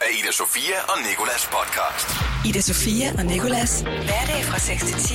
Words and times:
af 0.00 0.10
Ida 0.18 0.32
Sofia 0.32 0.78
og 0.88 0.98
Nikolas 1.08 1.44
podcast. 1.56 2.08
Ida 2.48 2.60
Sofia 2.60 3.08
og 3.18 3.24
Nikolas. 3.26 3.80
Hverdag 3.80 4.40
fra 4.50 4.58
6 4.58 4.84
til 4.84 4.94
10 4.94 5.14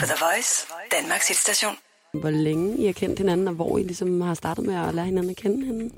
på 0.00 0.06
The 0.10 0.18
Voice, 0.24 0.66
Danmarks 0.92 1.28
hitstation. 1.28 1.76
Hvor 2.14 2.30
længe 2.30 2.78
I 2.78 2.86
har 2.86 2.92
kendt 2.92 3.18
hinanden, 3.18 3.48
og 3.48 3.54
hvor 3.54 3.78
I 3.78 3.82
ligesom 3.82 4.20
har 4.20 4.34
startet 4.34 4.64
med 4.66 4.74
at 4.74 4.94
lære 4.94 5.04
hinanden 5.04 5.30
at 5.30 5.36
kende 5.36 5.66
hende? 5.66 5.94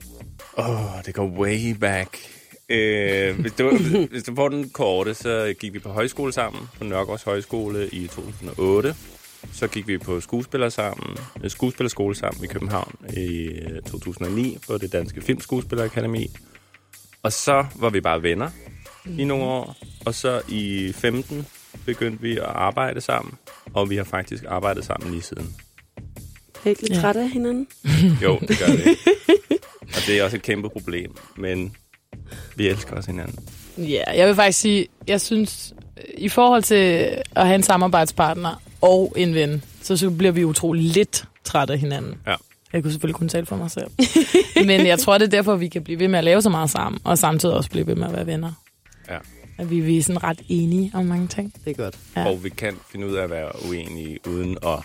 Åh, 0.58 0.70
oh, 0.70 1.02
det 1.06 1.14
går 1.14 1.26
way 1.26 1.70
back. 1.80 2.18
Øh, 2.68 3.40
hvis, 3.40 3.52
du, 3.52 3.78
hvis 4.12 4.22
du 4.22 4.34
får 4.34 4.48
den 4.48 4.70
korte, 4.70 5.14
så 5.14 5.54
gik 5.60 5.72
vi 5.72 5.78
på 5.78 5.88
højskole 5.88 6.32
sammen, 6.32 6.68
på 6.78 6.84
Nørgaards 6.84 7.22
Højskole 7.22 7.88
i 7.88 8.06
2008. 8.06 8.94
Så 9.52 9.68
gik 9.68 9.88
vi 9.88 9.98
på 9.98 10.20
skuespiller 10.20 10.68
sammen, 10.68 11.16
øh, 11.44 11.50
skuespillerskole 11.50 12.14
sammen 12.14 12.44
i 12.44 12.46
København 12.46 12.94
i 13.16 13.44
øh, 13.44 13.82
2009 13.82 14.58
på 14.66 14.78
det 14.78 14.92
Danske 14.92 15.20
Filmskuespillerakademi. 15.20 16.30
Og 17.28 17.32
så 17.32 17.66
var 17.74 17.90
vi 17.90 18.00
bare 18.00 18.22
venner 18.22 18.50
i 19.18 19.24
nogle 19.24 19.44
år. 19.44 19.76
Og 20.06 20.14
så 20.14 20.40
i 20.48 20.92
15 20.94 21.46
begyndte 21.86 22.22
vi 22.22 22.32
at 22.36 22.44
arbejde 22.44 23.00
sammen, 23.00 23.34
og 23.74 23.90
vi 23.90 23.96
har 23.96 24.04
faktisk 24.04 24.44
arbejdet 24.48 24.84
sammen 24.84 25.10
lige 25.10 25.22
siden. 25.22 25.54
Er 26.64 26.66
I 26.66 26.68
ikke 26.68 26.82
lidt 26.82 26.92
Ja. 26.94 27.00
træt 27.00 27.16
af 27.16 27.30
hinanden? 27.30 27.66
Jo, 28.22 28.38
det 28.48 28.58
gør 28.58 28.66
det. 28.66 28.98
Og 29.82 30.00
det 30.06 30.18
er 30.18 30.24
også 30.24 30.36
et 30.36 30.42
kæmpe 30.42 30.68
problem, 30.68 31.14
men 31.36 31.76
vi 32.56 32.68
elsker 32.68 32.96
også 32.96 33.10
hinanden. 33.10 33.38
Ja, 33.78 34.02
jeg 34.16 34.26
vil 34.28 34.34
faktisk 34.34 34.60
sige, 34.60 34.86
jeg 35.06 35.20
synes, 35.20 35.74
i 36.18 36.28
forhold 36.28 36.62
til 36.62 37.08
at 37.36 37.46
have 37.46 37.54
en 37.54 37.62
samarbejdspartner 37.62 38.62
og 38.80 39.12
en 39.16 39.34
ven, 39.34 39.64
så, 39.82 39.96
så 39.96 40.10
bliver 40.10 40.32
vi 40.32 40.44
utrolig 40.44 40.82
lidt 40.84 41.24
trætte 41.44 41.72
af 41.72 41.78
hinanden. 41.78 42.14
Ja. 42.26 42.34
Jeg 42.72 42.82
kunne 42.82 42.92
selvfølgelig 42.92 43.16
kun 43.16 43.28
tale 43.28 43.46
for 43.46 43.56
mig 43.56 43.70
selv. 43.70 43.90
Men 44.66 44.86
jeg 44.86 44.98
tror, 44.98 45.18
det 45.18 45.26
er 45.26 45.30
derfor, 45.30 45.56
vi 45.56 45.68
kan 45.68 45.84
blive 45.84 45.98
ved 45.98 46.08
med 46.08 46.18
at 46.18 46.24
lave 46.24 46.42
så 46.42 46.50
meget 46.50 46.70
sammen, 46.70 47.00
og 47.04 47.18
samtidig 47.18 47.54
også 47.54 47.70
blive 47.70 47.86
ved 47.86 47.94
med 47.94 48.06
at 48.06 48.12
være 48.12 48.26
venner. 48.26 48.52
Ja. 49.08 49.18
At 49.58 49.70
vi, 49.70 49.80
vi 49.80 49.98
er 49.98 50.02
sådan 50.02 50.22
ret 50.22 50.40
enige 50.48 50.90
om 50.94 51.04
mange 51.06 51.28
ting. 51.28 51.52
Det 51.64 51.70
er 51.70 51.82
godt. 51.82 51.98
Ja. 52.16 52.26
Og 52.26 52.44
vi 52.44 52.48
kan 52.48 52.76
finde 52.92 53.06
ud 53.06 53.14
af 53.14 53.24
at 53.24 53.30
være 53.30 53.52
uenige 53.68 54.18
uden 54.28 54.58
at 54.66 54.78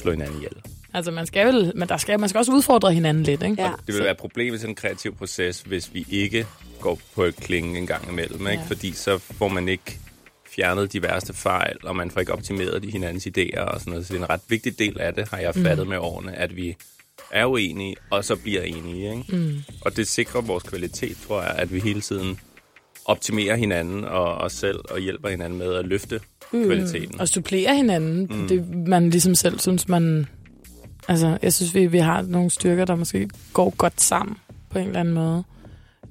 slå 0.00 0.10
hinanden 0.10 0.36
ihjel. 0.36 0.52
Altså, 0.94 1.10
man 1.10 1.26
skal, 1.26 1.46
vel, 1.46 1.72
men 1.74 1.88
der 1.88 1.96
skal, 1.96 2.20
man 2.20 2.28
skal 2.28 2.38
også 2.38 2.52
udfordre 2.52 2.92
hinanden 2.92 3.22
lidt, 3.22 3.42
ikke? 3.42 3.62
Ja. 3.62 3.72
Det 3.86 3.94
vil 3.94 4.02
være 4.02 4.10
et 4.10 4.16
problem 4.16 4.54
i 4.54 4.58
sådan 4.58 4.70
en 4.70 4.74
kreativ 4.74 5.16
proces, 5.16 5.60
hvis 5.60 5.94
vi 5.94 6.06
ikke 6.10 6.46
går 6.80 6.98
på 7.14 7.22
et 7.22 7.36
klinge 7.36 7.78
en 7.78 7.86
gang 7.86 8.08
imellem. 8.08 8.40
Ikke? 8.40 8.62
Ja. 8.62 8.68
Fordi 8.68 8.92
så 8.92 9.18
får 9.18 9.48
man 9.48 9.68
ikke 9.68 9.98
fjernet 10.56 10.92
de 10.92 11.02
værste 11.02 11.32
fejl, 11.32 11.76
og 11.82 11.96
man 11.96 12.10
får 12.10 12.20
ikke 12.20 12.32
optimeret 12.32 12.82
de 12.82 12.90
hinandens 12.90 13.26
idéer 13.26 13.60
og 13.60 13.80
sådan 13.80 13.90
noget. 13.90 14.06
Så 14.06 14.12
det 14.12 14.20
er 14.20 14.24
en 14.24 14.30
ret 14.30 14.40
vigtig 14.48 14.78
del 14.78 15.00
af 15.00 15.14
det, 15.14 15.28
har 15.28 15.38
jeg 15.38 15.54
fattet 15.54 15.86
mm. 15.86 15.90
med 15.90 15.98
årene, 15.98 16.36
at 16.36 16.56
vi 16.56 16.76
er 17.30 17.46
uenige, 17.46 17.96
og 18.10 18.24
så 18.24 18.36
bliver 18.36 18.62
enige. 18.62 19.10
Ikke? 19.10 19.36
Mm. 19.36 19.62
Og 19.80 19.96
det 19.96 20.08
sikrer 20.08 20.40
vores 20.40 20.62
kvalitet, 20.62 21.16
tror 21.26 21.42
jeg, 21.42 21.54
at 21.56 21.72
vi 21.72 21.80
hele 21.80 22.00
tiden 22.00 22.38
optimerer 23.04 23.56
hinanden 23.56 24.04
og 24.04 24.34
os 24.34 24.52
selv, 24.52 24.78
og 24.90 24.98
hjælper 24.98 25.28
hinanden 25.28 25.58
med 25.58 25.74
at 25.74 25.84
løfte 25.84 26.20
mm. 26.52 26.64
kvaliteten. 26.64 27.20
Og 27.20 27.28
supplere 27.28 27.76
hinanden. 27.76 28.26
Mm. 28.30 28.48
Det, 28.48 28.76
man 28.88 29.10
ligesom 29.10 29.34
selv 29.34 29.58
synes, 29.58 29.88
man... 29.88 30.26
Altså, 31.08 31.38
jeg 31.42 31.52
synes, 31.52 31.74
vi, 31.74 31.86
vi 31.86 31.98
har 31.98 32.22
nogle 32.22 32.50
styrker, 32.50 32.84
der 32.84 32.94
måske 32.94 33.28
går 33.52 33.74
godt 33.76 34.00
sammen 34.00 34.36
på 34.70 34.78
en 34.78 34.86
eller 34.86 35.00
anden 35.00 35.14
måde. 35.14 35.44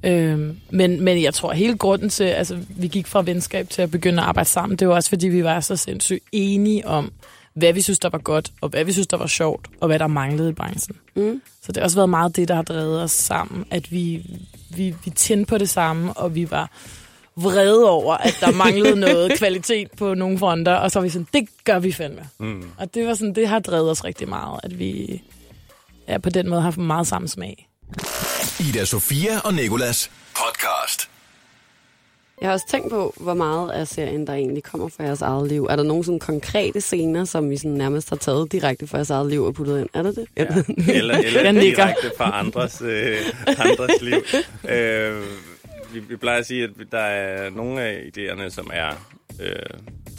Øhm, 0.03 0.57
men, 0.69 1.01
men 1.01 1.23
jeg 1.23 1.33
tror, 1.33 1.53
hele 1.53 1.77
grunden 1.77 2.09
til, 2.09 2.23
altså, 2.23 2.59
vi 2.69 2.87
gik 2.87 3.07
fra 3.07 3.21
venskab 3.21 3.69
til 3.69 3.81
at 3.81 3.91
begynde 3.91 4.21
at 4.21 4.27
arbejde 4.27 4.49
sammen, 4.49 4.77
det 4.77 4.87
var 4.87 4.93
også, 4.93 5.09
fordi 5.09 5.27
vi 5.27 5.43
var 5.43 5.59
så 5.59 5.75
sindssygt 5.75 6.23
enige 6.31 6.87
om, 6.87 7.11
hvad 7.55 7.73
vi 7.73 7.81
synes, 7.81 7.99
der 7.99 8.09
var 8.09 8.17
godt, 8.17 8.51
og 8.61 8.69
hvad 8.69 8.83
vi 8.83 8.91
synes, 8.91 9.07
der 9.07 9.17
var 9.17 9.27
sjovt, 9.27 9.67
og 9.81 9.87
hvad 9.87 9.99
der 9.99 10.07
manglede 10.07 10.49
i 10.49 10.53
branchen. 10.53 10.97
Mm. 11.15 11.41
Så 11.61 11.71
det 11.71 11.77
har 11.77 11.83
også 11.83 11.97
været 11.97 12.09
meget 12.09 12.35
det, 12.35 12.47
der 12.47 12.55
har 12.55 12.61
drevet 12.61 13.01
os 13.01 13.11
sammen, 13.11 13.65
at 13.71 13.91
vi, 13.91 14.25
vi, 14.75 14.95
vi 15.05 15.11
tændte 15.11 15.49
på 15.49 15.57
det 15.57 15.69
samme, 15.69 16.13
og 16.13 16.35
vi 16.35 16.51
var 16.51 16.71
vrede 17.35 17.89
over, 17.89 18.17
at 18.17 18.37
der 18.39 18.51
manglede 18.65 18.99
noget 18.99 19.37
kvalitet 19.37 19.91
på 19.97 20.13
nogle 20.13 20.39
fronter, 20.39 20.73
og 20.73 20.91
så 20.91 20.99
var 20.99 21.03
vi 21.03 21.09
sådan, 21.09 21.27
det 21.33 21.49
gør 21.63 21.79
vi 21.79 21.91
fandme. 21.91 22.29
Mm. 22.39 22.69
Og 22.77 22.93
det 22.93 23.07
var 23.07 23.13
sådan, 23.13 23.35
det 23.35 23.47
har 23.47 23.59
drevet 23.59 23.91
os 23.91 24.03
rigtig 24.05 24.29
meget, 24.29 24.59
at 24.63 24.79
vi 24.79 25.21
ja, 26.07 26.17
på 26.17 26.29
den 26.29 26.49
måde 26.49 26.61
har 26.61 26.67
haft 26.67 26.77
meget 26.77 27.07
samme 27.07 27.27
smag. 27.27 27.69
Ida 28.59 28.85
Sofia 28.85 29.39
og 29.39 29.53
Nikolas. 29.53 30.11
Jeg 32.41 32.49
har 32.49 32.53
også 32.53 32.67
tænkt 32.67 32.89
på, 32.89 33.13
hvor 33.17 33.33
meget 33.33 33.71
af 33.71 33.87
serien, 33.87 34.27
der 34.27 34.33
egentlig 34.33 34.63
kommer 34.63 34.87
fra 34.87 35.03
jeres 35.03 35.21
eget 35.21 35.47
liv. 35.47 35.67
Er 35.69 35.75
der 35.75 35.83
nogle 35.83 36.03
sådan 36.03 36.19
konkrete 36.19 36.81
scener, 36.81 37.25
som 37.25 37.51
I 37.51 37.57
sådan 37.57 37.71
nærmest 37.71 38.09
har 38.09 38.15
taget 38.15 38.51
direkte 38.51 38.87
fra 38.87 38.97
jeres 38.97 39.09
eget 39.09 39.29
liv 39.29 39.43
og 39.43 39.53
puttet 39.53 39.79
ind? 39.79 39.89
Er 39.93 40.03
det 40.03 40.15
det? 40.15 40.27
Ja. 40.37 40.45
Eller, 40.99 41.17
eller 41.17 41.43
Den 41.43 41.55
direkte 41.55 42.11
fra 42.17 42.39
andres, 42.39 42.81
øh, 42.81 43.17
andres 43.47 44.01
liv. 44.01 44.21
Øh, 44.69 45.23
vi, 45.93 45.99
vi 45.99 46.15
plejer 46.15 46.39
at 46.39 46.45
sige, 46.45 46.63
at 46.63 46.69
der 46.91 46.99
er 46.99 47.49
nogle 47.49 47.81
af 47.81 48.01
idéerne, 48.17 48.49
som 48.49 48.69
er 48.73 48.89
øh, 49.41 49.55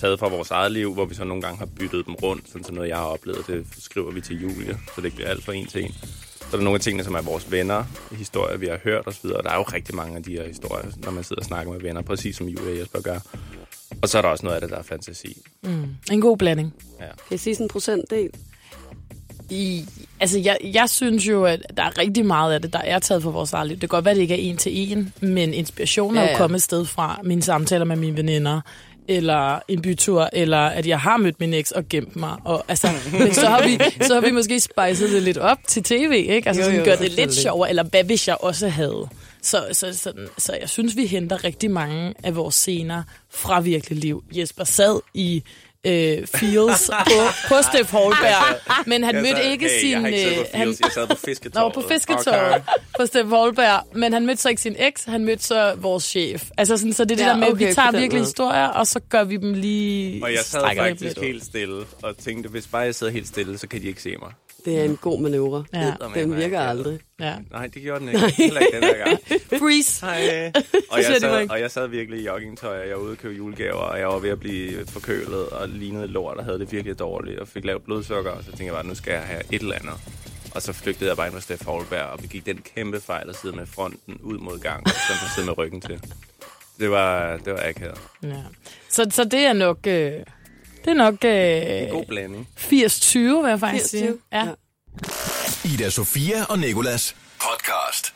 taget 0.01 0.19
fra 0.19 0.29
vores 0.29 0.51
eget 0.51 0.73
liv, 0.73 0.95
hvor 0.95 1.05
vi 1.05 1.15
så 1.15 1.25
nogle 1.25 1.43
gange 1.43 1.59
har 1.59 1.69
byttet 1.79 2.07
dem 2.07 2.15
rundt, 2.15 2.49
sådan 2.49 2.65
så 2.65 2.73
noget, 2.73 2.89
jeg 2.89 2.97
har 2.97 3.05
oplevet, 3.05 3.47
det 3.47 3.67
skriver 3.79 4.11
vi 4.11 4.21
til 4.21 4.43
Julie, 4.43 4.79
så 4.95 4.95
det 4.97 5.05
ikke 5.05 5.17
bliver 5.17 5.31
alt 5.31 5.45
for 5.45 5.53
en 5.53 5.67
til 5.67 5.85
en. 5.85 5.95
Så 6.51 6.57
er 6.57 6.57
der 6.57 6.65
nogle 6.65 6.75
af 6.75 6.81
tingene, 6.81 7.05
som 7.05 7.15
er 7.15 7.23
vores 7.23 7.53
venner, 7.53 7.85
historier, 8.13 8.57
vi 8.57 8.67
har 8.67 8.79
hørt 8.85 9.07
osv., 9.07 9.27
og 9.27 9.45
der 9.45 9.51
er 9.51 9.57
jo 9.57 9.63
rigtig 9.63 9.95
mange 9.95 10.17
af 10.17 10.23
de 10.23 10.33
her 10.33 10.49
historier, 10.49 10.91
når 10.97 11.11
man 11.11 11.25
sidder 11.25 11.41
og 11.41 11.47
snakker 11.47 11.73
med 11.73 11.81
venner, 11.81 12.03
præcis 12.03 12.37
som 12.37 12.47
Julie 12.47 12.73
og 12.73 12.79
Jesper 12.79 13.01
gør. 13.01 13.19
Og 14.03 14.09
så 14.09 14.19
er 14.19 14.23
der 14.23 14.29
også 14.29 14.45
noget 14.45 14.55
af 14.55 14.61
det, 14.61 14.71
der 14.71 14.77
er 14.77 14.83
fantasi. 14.83 15.43
Mm. 15.63 15.87
En 16.13 16.21
god 16.21 16.37
blanding. 16.37 16.75
Ja. 17.01 17.07
Kan 17.29 17.35
I 17.35 17.39
sige 17.39 17.55
sådan 17.55 17.65
en 17.65 17.69
procentdel? 17.69 18.31
I, 19.51 19.85
altså, 20.21 20.39
jeg, 20.39 20.59
jeg 20.63 20.91
synes 20.91 21.29
jo, 21.29 21.45
at 21.45 21.63
der 21.77 21.83
er 21.83 21.99
rigtig 21.99 22.27
meget 22.27 22.55
af 22.55 22.63
det, 22.63 22.73
der 22.73 22.79
er 22.79 22.99
taget 22.99 23.23
fra 23.23 23.31
vores 23.31 23.53
eget 23.53 23.69
liv. 23.69 23.75
Det 23.75 23.81
kan 23.81 23.89
godt 23.89 24.05
være, 24.05 24.13
at 24.13 24.17
det 24.17 24.23
ikke 24.23 24.35
er 24.35 24.51
en 24.51 24.57
til 24.57 24.93
en, 24.93 25.13
men 25.21 25.55
inspirationen 25.55 26.17
ja, 26.17 26.23
Ja, 26.23 26.29
er 26.29 26.33
jo 26.33 26.39
kommet 26.39 26.57
et 26.57 26.63
sted 26.63 26.85
fra 26.85 27.21
mine 27.25 27.43
samtaler 27.43 27.85
med 27.85 27.97
mine 27.97 28.17
veninder, 28.17 28.61
eller 29.09 29.59
en 29.69 29.83
bytur, 29.83 30.31
eller 30.33 30.59
at 30.59 30.87
jeg 30.87 31.01
har 31.01 31.17
mødt 31.17 31.41
min 31.41 31.55
eks 31.55 31.73
og 31.73 31.89
gemt 31.89 32.17
mig. 32.17 32.37
Og, 32.45 32.65
altså, 32.69 32.89
så 33.33 33.47
har, 33.47 33.67
vi, 33.67 33.79
så 34.05 34.15
har 34.15 34.21
vi 34.21 34.31
måske 34.31 34.61
spejset 34.61 35.11
det 35.11 35.23
lidt 35.23 35.39
op 35.39 35.59
til 35.67 35.83
tv, 35.83 36.13
ikke? 36.29 36.49
Altså 36.49 36.63
Jo, 36.63 36.65
sådan, 36.65 36.79
jo, 36.79 36.85
gør 36.85 36.97
det 36.97 37.13
lidt 37.13 37.35
sjovere, 37.35 37.69
eller 37.69 37.83
hvad 37.83 38.05
hvis 38.05 38.29
jeg 38.29 38.37
også 38.41 38.69
havde? 38.69 39.09
Så, 39.43 39.67
så, 39.73 39.95
sådan, 39.99 40.29
så 40.39 40.57
jeg 40.61 40.69
synes, 40.69 40.97
vi 40.97 41.07
henter 41.07 41.45
rigtig 41.45 41.71
mange 41.71 42.15
af 42.25 42.37
vores 42.37 42.55
scener 42.55 43.03
fra 43.31 43.61
virkelig 43.61 43.99
liv. 43.99 44.25
Jesper 44.33 44.65
sad 44.65 45.01
i 45.15 45.43
øh, 45.87 46.27
Fields 46.27 46.91
på, 46.91 47.19
på 47.49 47.55
Steff 47.63 47.93
Holberg, 47.93 48.61
men 48.87 49.05
han 49.05 49.15
mødte 49.15 49.51
ikke 49.51 49.69
hey, 49.69 49.81
sin... 49.81 49.91
Jeg 49.91 50.01
har 50.01 50.09
ikke 50.09 50.21
siddet 50.21 50.39
øh, 50.39 50.45
på 50.45 50.57
han, 50.57 50.67
Fields, 50.67 50.81
jeg 50.81 50.91
sad 50.93 51.07
på 51.07 51.17
fisketåret. 51.25 51.77
Nå, 51.77 51.83
på 51.83 51.89
fisketåret 51.89 52.55
okay. 52.55 52.61
på 53.01 53.07
Steff 53.07 53.29
Holberg, 53.29 53.83
men 53.95 54.13
han 54.13 54.27
mødte 54.27 54.43
så 54.43 54.49
ikke 54.49 54.63
sin 54.63 54.77
eks, 54.79 55.05
han 55.05 55.25
mødte 55.25 55.45
så 55.45 55.75
vores 55.77 56.05
chef. 56.05 56.51
Altså 56.59 56.77
sådan, 56.77 56.93
så 56.93 57.05
det 57.05 57.11
er 57.11 57.17
det 57.17 57.23
Ja, 57.25 57.29
der 57.29 57.37
med, 57.37 57.47
at 57.47 57.53
okay, 57.53 57.69
vi 57.69 57.75
tager 57.75 57.91
virkelig 57.91 58.13
måde. 58.13 58.25
historier, 58.25 58.67
og 58.67 58.87
så 58.87 59.01
gør 59.09 59.25
vi 59.25 59.37
dem 59.37 59.53
lige... 59.53 60.23
Og 60.25 60.33
jeg 60.33 60.41
sad 60.45 60.61
faktisk 60.77 61.21
helt 61.21 61.45
stille 61.45 61.85
og 62.03 62.19
tænkte, 62.19 62.51
hvis 62.51 62.67
bare 62.67 62.83
jeg 62.83 62.95
sidder 62.95 63.13
helt 63.13 63.29
stille, 63.29 63.59
så 63.59 63.69
kan 63.69 63.83
de 63.83 63.87
ikke 63.87 64.03
se 64.03 64.17
mig. 64.23 64.33
Det 64.67 64.79
er 64.79 64.85
en 64.85 64.97
god 64.97 65.21
manøvre. 65.21 65.65
Ja. 65.75 65.95
Den 66.15 66.37
virker 66.37 66.61
aldrig. 66.61 66.99
Ja. 67.21 67.35
Nej, 67.51 67.67
det 67.67 67.83
gjorde 67.83 68.01
den 68.01 68.09
ikke. 68.09 68.33
Heller 68.37 68.61
ikke 68.61 68.77
den 68.77 68.85
her 68.85 69.05
gang. 69.05 69.19
Freeze! 69.63 70.07
Hej. 70.07 70.53
Og, 70.91 70.99
jeg 70.99 71.17
sad, 71.21 71.51
og 71.51 71.61
jeg 71.61 71.71
sad 71.71 71.87
virkelig 71.89 72.21
i 72.21 72.27
joggingtøj, 72.27 72.81
og 72.81 72.89
jeg 72.89 72.97
var 72.97 73.03
ude 73.03 73.13
og 73.13 73.19
købe 73.19 73.35
julegaver, 73.35 73.81
og 73.81 73.99
jeg 73.99 74.09
var 74.09 74.19
ved 74.19 74.31
at 74.31 74.41
blive 74.41 74.87
forkølet 74.87 75.49
og 75.49 75.69
lignede 75.69 76.07
lort, 76.07 76.37
og 76.37 76.45
havde 76.45 76.59
det 76.59 76.73
virkelig 76.73 76.99
dårligt, 76.99 77.39
og 77.39 77.49
fik 77.49 77.65
lavt 77.65 77.85
blodsukker, 77.85 78.31
og 78.31 78.43
så 78.45 78.47
tænkte 78.47 78.65
jeg 78.65 78.73
bare, 78.75 78.87
nu 78.87 78.95
skal 78.95 79.13
jeg 79.13 79.23
have 79.23 79.43
et 79.53 79.61
eller 79.61 79.75
andet. 79.75 79.95
Og 80.55 80.63
så 80.63 80.73
flygtede 80.73 81.09
jeg 81.11 81.17
bare 81.17 81.27
ind 81.27 81.35
på 81.35 81.41
Steff 81.41 81.65
Holberg, 81.65 82.03
og 82.05 82.19
begik 82.19 82.47
den 82.47 82.59
kæmpe 82.75 83.01
fejl 83.01 83.29
at 83.29 83.37
sidde 83.37 83.57
med 83.57 83.67
fronten 83.67 84.19
ud 84.23 84.39
mod 84.39 84.59
gangen, 84.59 84.87
og 84.87 84.93
så 84.93 85.35
sidde 85.35 85.47
med 85.47 85.59
ryggen 85.59 85.81
til. 85.81 86.01
Det 86.79 86.91
var, 86.91 87.37
det 87.37 87.53
var 87.53 87.63
akavet. 87.65 87.99
Ja. 88.23 88.43
Så, 88.89 89.07
så 89.11 89.25
det 89.25 89.41
er 89.41 89.53
nok... 89.53 89.79
Øh, 89.87 90.13
det 90.87 90.93
er 90.93 90.95
nok 90.95 91.15
En 91.25 91.91
god 91.91 92.01
øh, 92.01 92.07
blanding. 92.07 92.49
80-20, 92.59 93.19
vil 93.19 93.49
jeg 93.49 93.61
faktisk 93.61 93.85
80-20. 93.85 93.89
sige. 93.89 94.13
Ja. 94.33 94.45
Ja. 94.45 94.53
Ida 95.65 95.91
Sofia 95.91 96.45
og 96.45 96.59
Nikolas 96.59 97.17
podcast. 97.39 98.15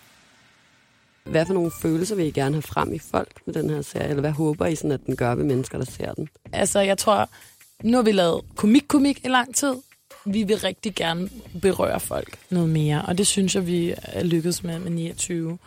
Hvad 1.24 1.46
for 1.46 1.54
nogle 1.54 1.70
følelser 1.82 2.14
vil 2.14 2.26
I 2.26 2.30
gerne 2.30 2.54
have 2.54 2.62
frem 2.62 2.94
i 2.94 2.98
folk 2.98 3.40
med 3.46 3.54
den 3.54 3.70
her 3.70 3.82
serie? 3.82 4.08
Eller 4.08 4.20
hvad 4.20 4.30
håber 4.30 4.66
I, 4.66 4.76
sådan, 4.76 4.92
at 4.92 5.00
den 5.06 5.16
gør 5.16 5.34
ved 5.34 5.44
mennesker, 5.44 5.78
der 5.78 5.84
ser 5.84 6.12
den? 6.14 6.28
Altså, 6.52 6.80
jeg 6.80 6.98
tror, 6.98 7.28
nu 7.82 7.96
har 7.96 8.02
vi 8.02 8.12
lavet 8.12 8.44
komik-komik 8.56 9.24
i 9.24 9.28
lang 9.28 9.54
tid. 9.54 9.74
Vi 10.24 10.42
vil 10.42 10.58
rigtig 10.58 10.94
gerne 10.94 11.30
berøre 11.62 12.00
folk 12.00 12.38
noget 12.50 12.68
mere, 12.68 13.02
og 13.08 13.18
det 13.18 13.26
synes 13.26 13.54
jeg, 13.54 13.66
vi 13.66 13.94
er 14.02 14.22
lykkedes 14.24 14.62
med 14.62 14.78
med 14.78 14.90
29 14.90 15.58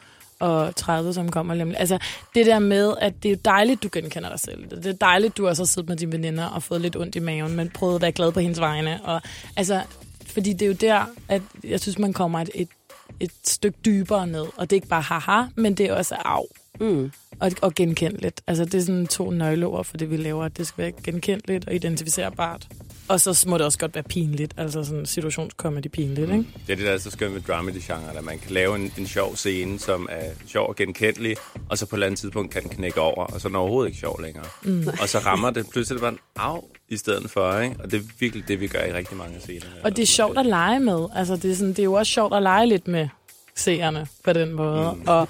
og 0.44 0.76
30, 0.76 1.14
som 1.14 1.32
kommer 1.32 1.54
lidt. 1.54 1.76
Altså, 1.78 1.98
det 2.36 2.46
der 2.46 2.60
med, 2.60 2.94
at 3.02 3.14
det 3.24 3.32
er 3.32 3.36
dejligt, 3.36 3.84
du 3.84 3.90
genkender 3.92 4.30
dig 4.30 4.40
selv. 4.40 4.70
Det 4.70 4.86
er 4.86 4.94
dejligt, 4.94 5.38
du 5.38 5.48
også 5.48 5.64
har 5.64 5.68
siddet 5.68 5.90
med 5.90 5.98
dine 5.98 6.12
veninder 6.12 6.46
og 6.46 6.64
fået 6.64 6.82
lidt 6.82 6.96
ondt 6.96 7.16
i 7.16 7.20
maven, 7.20 7.56
men 7.56 7.70
prøvet 7.70 7.96
at 7.96 8.02
være 8.02 8.12
glad 8.12 8.32
på 8.32 8.40
hendes 8.40 8.60
vegne. 8.60 9.00
Og, 9.04 9.22
altså, 9.56 9.82
fordi 10.28 10.54
det 10.54 10.62
er 10.62 10.68
jo 10.68 10.74
der, 10.74 11.06
at 11.28 11.42
jeg 11.64 11.80
synes, 11.80 12.00
man 12.00 12.14
kommer 12.14 12.40
et, 12.40 12.50
et, 12.56 12.68
et 13.20 13.32
stykke 13.46 13.78
dybere 13.86 14.28
ned. 14.28 14.46
Og 14.56 14.70
det 14.70 14.72
er 14.72 14.78
ikke 14.78 14.88
bare 14.88 15.02
haha, 15.02 15.44
men 15.56 15.74
det 15.74 15.86
er 15.86 15.94
også 15.94 16.16
af 16.16 16.42
Mm. 16.80 17.12
og, 17.40 17.52
og 17.62 17.74
genkendeligt. 17.76 18.42
Altså, 18.48 18.66
det 18.66 18.74
er 18.74 18.82
sådan 18.82 19.08
to 19.08 19.30
nøgleord 19.30 19.86
for 19.86 19.98
det, 19.98 20.12
vi 20.12 20.18
laver. 20.18 20.48
Det 20.48 20.68
skal 20.68 20.82
være 20.82 20.92
genkendeligt 21.04 21.68
og 21.68 21.76
identificerbart. 21.76 22.68
Og 23.08 23.20
så 23.20 23.46
må 23.48 23.58
det 23.58 23.66
også 23.66 23.80
godt 23.80 23.96
være 23.96 24.04
pinligt, 24.04 24.54
altså 24.58 24.84
sådan 24.84 25.06
situationskomedy 25.06 25.88
pinligt, 25.88 26.32
ikke? 26.32 26.46
Det 26.68 26.74
er 26.74 26.76
det, 26.76 26.86
der 26.86 26.92
er 26.92 26.98
så 26.98 27.12
skønt 27.12 27.34
med 27.34 27.42
dramedy-genre, 27.42 28.18
at 28.18 28.24
man 28.24 28.40
kan 28.40 28.52
lave 28.52 28.76
en, 28.76 28.94
en 28.98 29.08
sjov 29.08 29.36
scene, 29.36 29.80
som 29.80 30.08
er 30.12 30.30
sjov 30.48 30.70
og 30.70 30.76
genkendelig, 30.76 31.36
og 31.70 31.78
så 31.78 31.86
på 31.86 31.96
et 31.96 31.98
eller 31.98 32.08
andet 32.08 32.20
tidspunkt 32.20 32.54
kan 32.54 32.62
den 32.62 32.70
knække 32.70 33.02
over, 33.02 33.26
og 33.26 33.42
så 33.42 33.48
er 33.48 33.50
den 33.50 33.56
overhovedet 33.56 33.90
ikke 33.90 34.00
sjov 34.00 34.22
længere. 34.22 34.46
Mm. 34.62 34.88
Og 35.02 35.10
så 35.10 35.20
rammer 35.20 35.50
det 35.50 35.70
pludselig 35.70 36.02
bare 36.02 36.12
en 36.12 36.20
af 36.36 36.60
i 36.90 36.98
stedet 36.98 37.32
for, 37.32 37.60
ikke? 37.60 37.76
Og 37.80 37.92
det 37.92 38.00
er 38.00 38.04
virkelig 38.20 38.48
det, 38.48 38.60
vi 38.60 38.68
gør 38.68 38.84
i 38.84 38.94
rigtig 38.94 39.18
mange 39.18 39.40
scener. 39.40 39.66
Og 39.84 39.96
det 39.96 40.04
er 40.04 40.08
sjovt 40.08 40.38
at 40.38 40.46
lege 40.46 40.80
med. 40.80 41.08
Altså, 41.16 41.36
det 41.36 41.52
er, 41.52 41.56
sådan, 41.56 41.70
det 41.70 41.80
er 41.80 41.84
jo 41.84 41.94
også 41.94 42.12
sjovt 42.12 42.34
at 42.34 42.44
lege 42.44 42.68
lidt 42.68 42.88
med 42.88 43.08
seerne 43.56 44.08
på 44.24 44.34
den 44.34 44.54
måde. 44.54 44.94
Mm. 44.96 45.04
Og, 45.08 45.28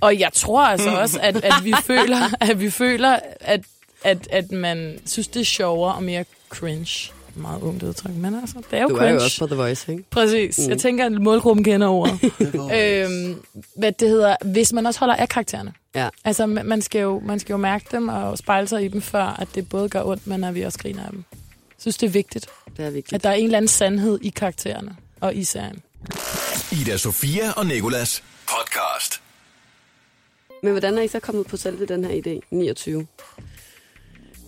og 0.00 0.18
jeg 0.18 0.30
tror 0.32 0.64
altså 0.64 0.90
også, 0.90 1.20
at, 1.22 1.36
at 1.36 1.54
vi 1.64 1.74
føler, 1.84 2.34
at 2.40 2.60
vi 2.60 2.70
føler, 2.70 3.18
at, 3.40 3.60
at, 4.04 4.28
at 4.30 4.52
man 4.52 4.98
synes, 5.06 5.28
det 5.28 5.40
er 5.40 5.44
sjovere 5.44 5.94
og 5.94 6.02
mere 6.02 6.24
cringe. 6.48 7.12
Meget 7.34 7.62
ungt 7.62 7.82
udtryk, 7.82 8.12
men 8.14 8.34
altså, 8.40 8.62
det 8.70 8.78
er 8.78 8.82
jo 8.82 8.88
Du 8.88 8.94
cringe. 8.96 9.08
er 9.10 9.14
jo 9.14 9.22
også 9.24 9.38
på 9.38 9.46
The 9.46 9.56
Voice, 9.56 9.92
ikke? 9.92 10.04
Præcis. 10.10 10.58
Mm. 10.58 10.68
Jeg 10.70 10.78
tænker, 10.78 11.06
at 11.06 11.12
målgruppen 11.12 11.64
kender 11.64 11.88
ordet. 11.88 12.20
øhm, 12.78 13.42
hvad 13.76 13.92
det 13.92 14.08
hedder, 14.08 14.36
hvis 14.44 14.72
man 14.72 14.86
også 14.86 15.00
holder 15.00 15.14
af 15.14 15.28
karaktererne. 15.28 15.72
Ja. 15.94 16.08
Altså, 16.24 16.44
ma- 16.44 16.62
man 16.62 16.82
skal, 16.82 17.00
jo, 17.00 17.20
man 17.24 17.38
skal 17.40 17.52
jo 17.52 17.56
mærke 17.56 17.84
dem 17.92 18.08
og 18.08 18.38
spejle 18.38 18.68
sig 18.68 18.84
i 18.84 18.88
dem, 18.88 19.02
før 19.02 19.22
at 19.24 19.48
det 19.54 19.68
både 19.68 19.88
gør 19.88 20.02
ondt, 20.04 20.26
men 20.26 20.44
at 20.44 20.54
vi 20.54 20.62
også 20.62 20.78
griner 20.78 21.04
af 21.04 21.10
dem. 21.10 21.24
Jeg 21.32 21.76
synes, 21.78 21.96
det 21.96 22.06
er 22.06 22.10
vigtigt, 22.10 22.46
Det 22.76 22.84
er 22.84 22.90
vigtigt. 22.90 23.12
at 23.12 23.22
der 23.22 23.30
er 23.30 23.34
en 23.34 23.44
eller 23.44 23.56
anden 23.56 23.68
sandhed 23.68 24.18
i 24.22 24.28
karaktererne 24.28 24.96
og 25.20 25.34
i 25.34 25.44
serien. 25.44 25.82
Ida 26.72 26.96
Sofia 26.96 27.50
og 27.56 27.66
Nikolas 27.66 28.22
podcast. 28.46 29.20
Men 30.62 30.72
hvordan 30.72 30.98
er 30.98 31.02
I 31.02 31.08
så 31.08 31.20
kommet 31.20 31.46
på 31.46 31.56
selve 31.56 31.86
den 31.86 32.04
her 32.04 32.20
idé, 32.26 32.40
29? 32.50 33.06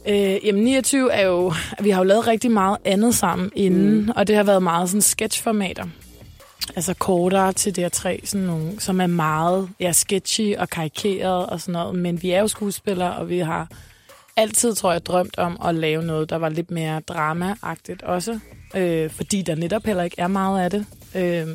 Øh, 0.08 0.46
jamen 0.46 0.64
29 0.64 1.12
er 1.12 1.26
jo, 1.26 1.52
vi 1.80 1.90
har 1.90 2.00
jo 2.00 2.04
lavet 2.04 2.26
rigtig 2.26 2.50
meget 2.50 2.78
andet 2.84 3.14
sammen 3.14 3.50
inden, 3.54 4.00
mm. 4.00 4.10
og 4.16 4.26
det 4.26 4.36
har 4.36 4.42
været 4.42 4.62
meget 4.62 4.88
sådan 4.88 5.02
sketchformater. 5.02 5.84
Altså 6.76 6.94
kortere 6.94 7.52
til 7.52 7.70
DR3, 7.78 8.26
sådan 8.26 8.46
nogle, 8.46 8.80
som 8.80 9.00
er 9.00 9.06
meget 9.06 9.68
ja, 9.80 9.92
sketchy 9.92 10.56
og 10.56 10.70
karikeret 10.70 11.46
og 11.46 11.60
sådan 11.60 11.72
noget. 11.72 11.94
Men 11.94 12.22
vi 12.22 12.30
er 12.30 12.40
jo 12.40 12.48
skuespillere, 12.48 13.16
og 13.16 13.28
vi 13.28 13.38
har 13.38 13.68
altid, 14.36 14.74
tror 14.74 14.92
jeg, 14.92 15.06
drømt 15.06 15.38
om 15.38 15.58
at 15.64 15.74
lave 15.74 16.02
noget, 16.02 16.30
der 16.30 16.36
var 16.36 16.48
lidt 16.48 16.70
mere 16.70 17.00
drama-agtigt 17.00 18.02
også. 18.02 18.38
Øh, 18.76 19.10
fordi 19.10 19.42
der 19.42 19.54
netop 19.54 19.84
heller 19.84 20.02
ikke 20.02 20.16
er 20.18 20.26
meget 20.26 20.64
af 20.64 20.70
det. 20.70 20.86
Øh, 21.14 21.46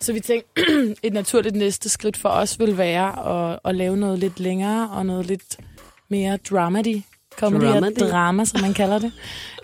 så 0.00 0.12
vi 0.12 0.20
tænkte, 0.20 0.62
et 1.06 1.12
naturligt 1.12 1.56
næste 1.56 1.88
skridt 1.88 2.16
for 2.16 2.28
os 2.28 2.58
vil 2.58 2.78
være 2.78 3.28
at, 3.52 3.58
at 3.64 3.74
lave 3.74 3.96
noget 3.96 4.18
lidt 4.18 4.40
længere 4.40 4.90
og 4.90 5.06
noget 5.06 5.26
lidt 5.26 5.56
mere 6.08 6.36
dramedy. 6.36 7.02
Comedy 7.38 7.64
og 8.00 8.10
drama, 8.10 8.44
som 8.44 8.60
man 8.60 8.74
kalder 8.74 8.98
det. 8.98 9.12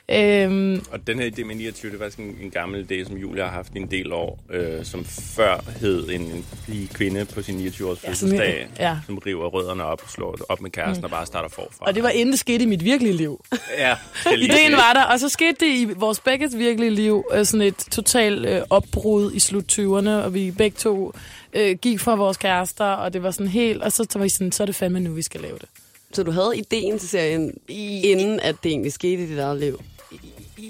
Øhm, 0.09 0.85
Og 0.93 1.07
den 1.07 1.19
her 1.19 1.31
idé 1.31 1.45
med 1.45 1.55
29, 1.55 1.93
det 1.93 2.01
var 2.01 2.09
sådan 2.09 2.25
en, 2.25 2.37
en 2.43 2.51
gammel 2.51 2.87
idé, 2.93 3.09
som 3.09 3.17
Julia 3.17 3.45
har 3.45 3.51
haft 3.51 3.73
i 3.75 3.79
en 3.79 3.91
del 3.91 4.13
år, 4.13 4.39
øh, 4.51 4.85
som 4.85 5.05
før 5.05 5.65
hed 5.81 6.09
en, 6.09 6.21
en 6.21 6.47
pige 6.67 6.89
kvinde 6.95 7.25
på 7.25 7.43
sin 7.43 7.67
29-års 7.67 7.81
Ja, 8.05 8.09
ja, 8.09 8.15
som- 8.15 8.29
fødselsdag, 8.29 8.69
ja. 8.79 8.97
som 9.07 9.19
river 9.19 9.47
rødderne 9.47 9.85
op 9.85 10.01
og 10.05 10.11
slår 10.11 10.37
op 10.49 10.61
med 10.61 10.71
kæresten 10.71 11.01
mm. 11.01 11.05
og 11.05 11.11
bare 11.11 11.27
starter 11.27 11.49
forfra. 11.49 11.87
og 11.87 11.95
det 11.95 12.03
var 12.03 12.09
inden 12.09 12.31
det 12.33 12.39
skete 12.41 12.63
i 12.63 12.67
mit 12.67 12.85
virkelige 12.85 13.13
liv. 13.15 13.45
Ja, 13.79 13.97
Ideen 14.37 14.73
var 14.73 14.93
der, 14.95 15.05
og 15.05 15.21
så 15.21 15.29
skete 15.29 15.57
det 15.61 15.67
i 15.75 15.85
vores 15.97 16.21
begges 16.21 16.59
virkelige 16.59 16.91
liv, 16.91 17.25
øh, 17.35 17.45
sådan 17.45 17.67
et 17.67 17.77
totalt 17.77 18.47
øh, 18.47 18.63
opbrud 18.71 19.33
i 19.33 19.39
slut 19.39 19.73
20'erne, 19.79 20.09
og 20.11 20.35
vi 20.35 20.51
begge 20.51 20.77
to 20.79 21.13
øh, 21.53 21.77
gik 21.77 22.01
fra 22.01 22.15
vores 22.15 22.37
kærester, 22.37 22.85
og 22.85 23.13
det 23.13 23.23
var 23.23 23.31
sådan 23.31 23.49
helt, 23.49 23.83
og 23.83 23.93
så 23.93 24.07
var 24.15 24.23
vi 24.23 24.29
sådan, 24.29 24.53
så 24.53 24.63
er 24.63 24.67
det 24.67 24.75
fandme 24.75 25.01
nu, 25.01 25.13
vi 25.13 25.23
skal 25.23 25.41
lave 25.41 25.59
det. 25.61 25.69
Så 26.15 26.23
du 26.23 26.31
havde 26.31 26.57
ideen 26.57 26.99
til 26.99 27.09
serien, 27.09 27.55
inden 27.69 28.41
at 28.41 28.57
det 28.63 28.71
egentlig 28.71 28.93
skete 28.93 29.23
i 29.23 29.27
dit 29.27 29.39
eget 29.39 29.61
liv? 29.61 29.81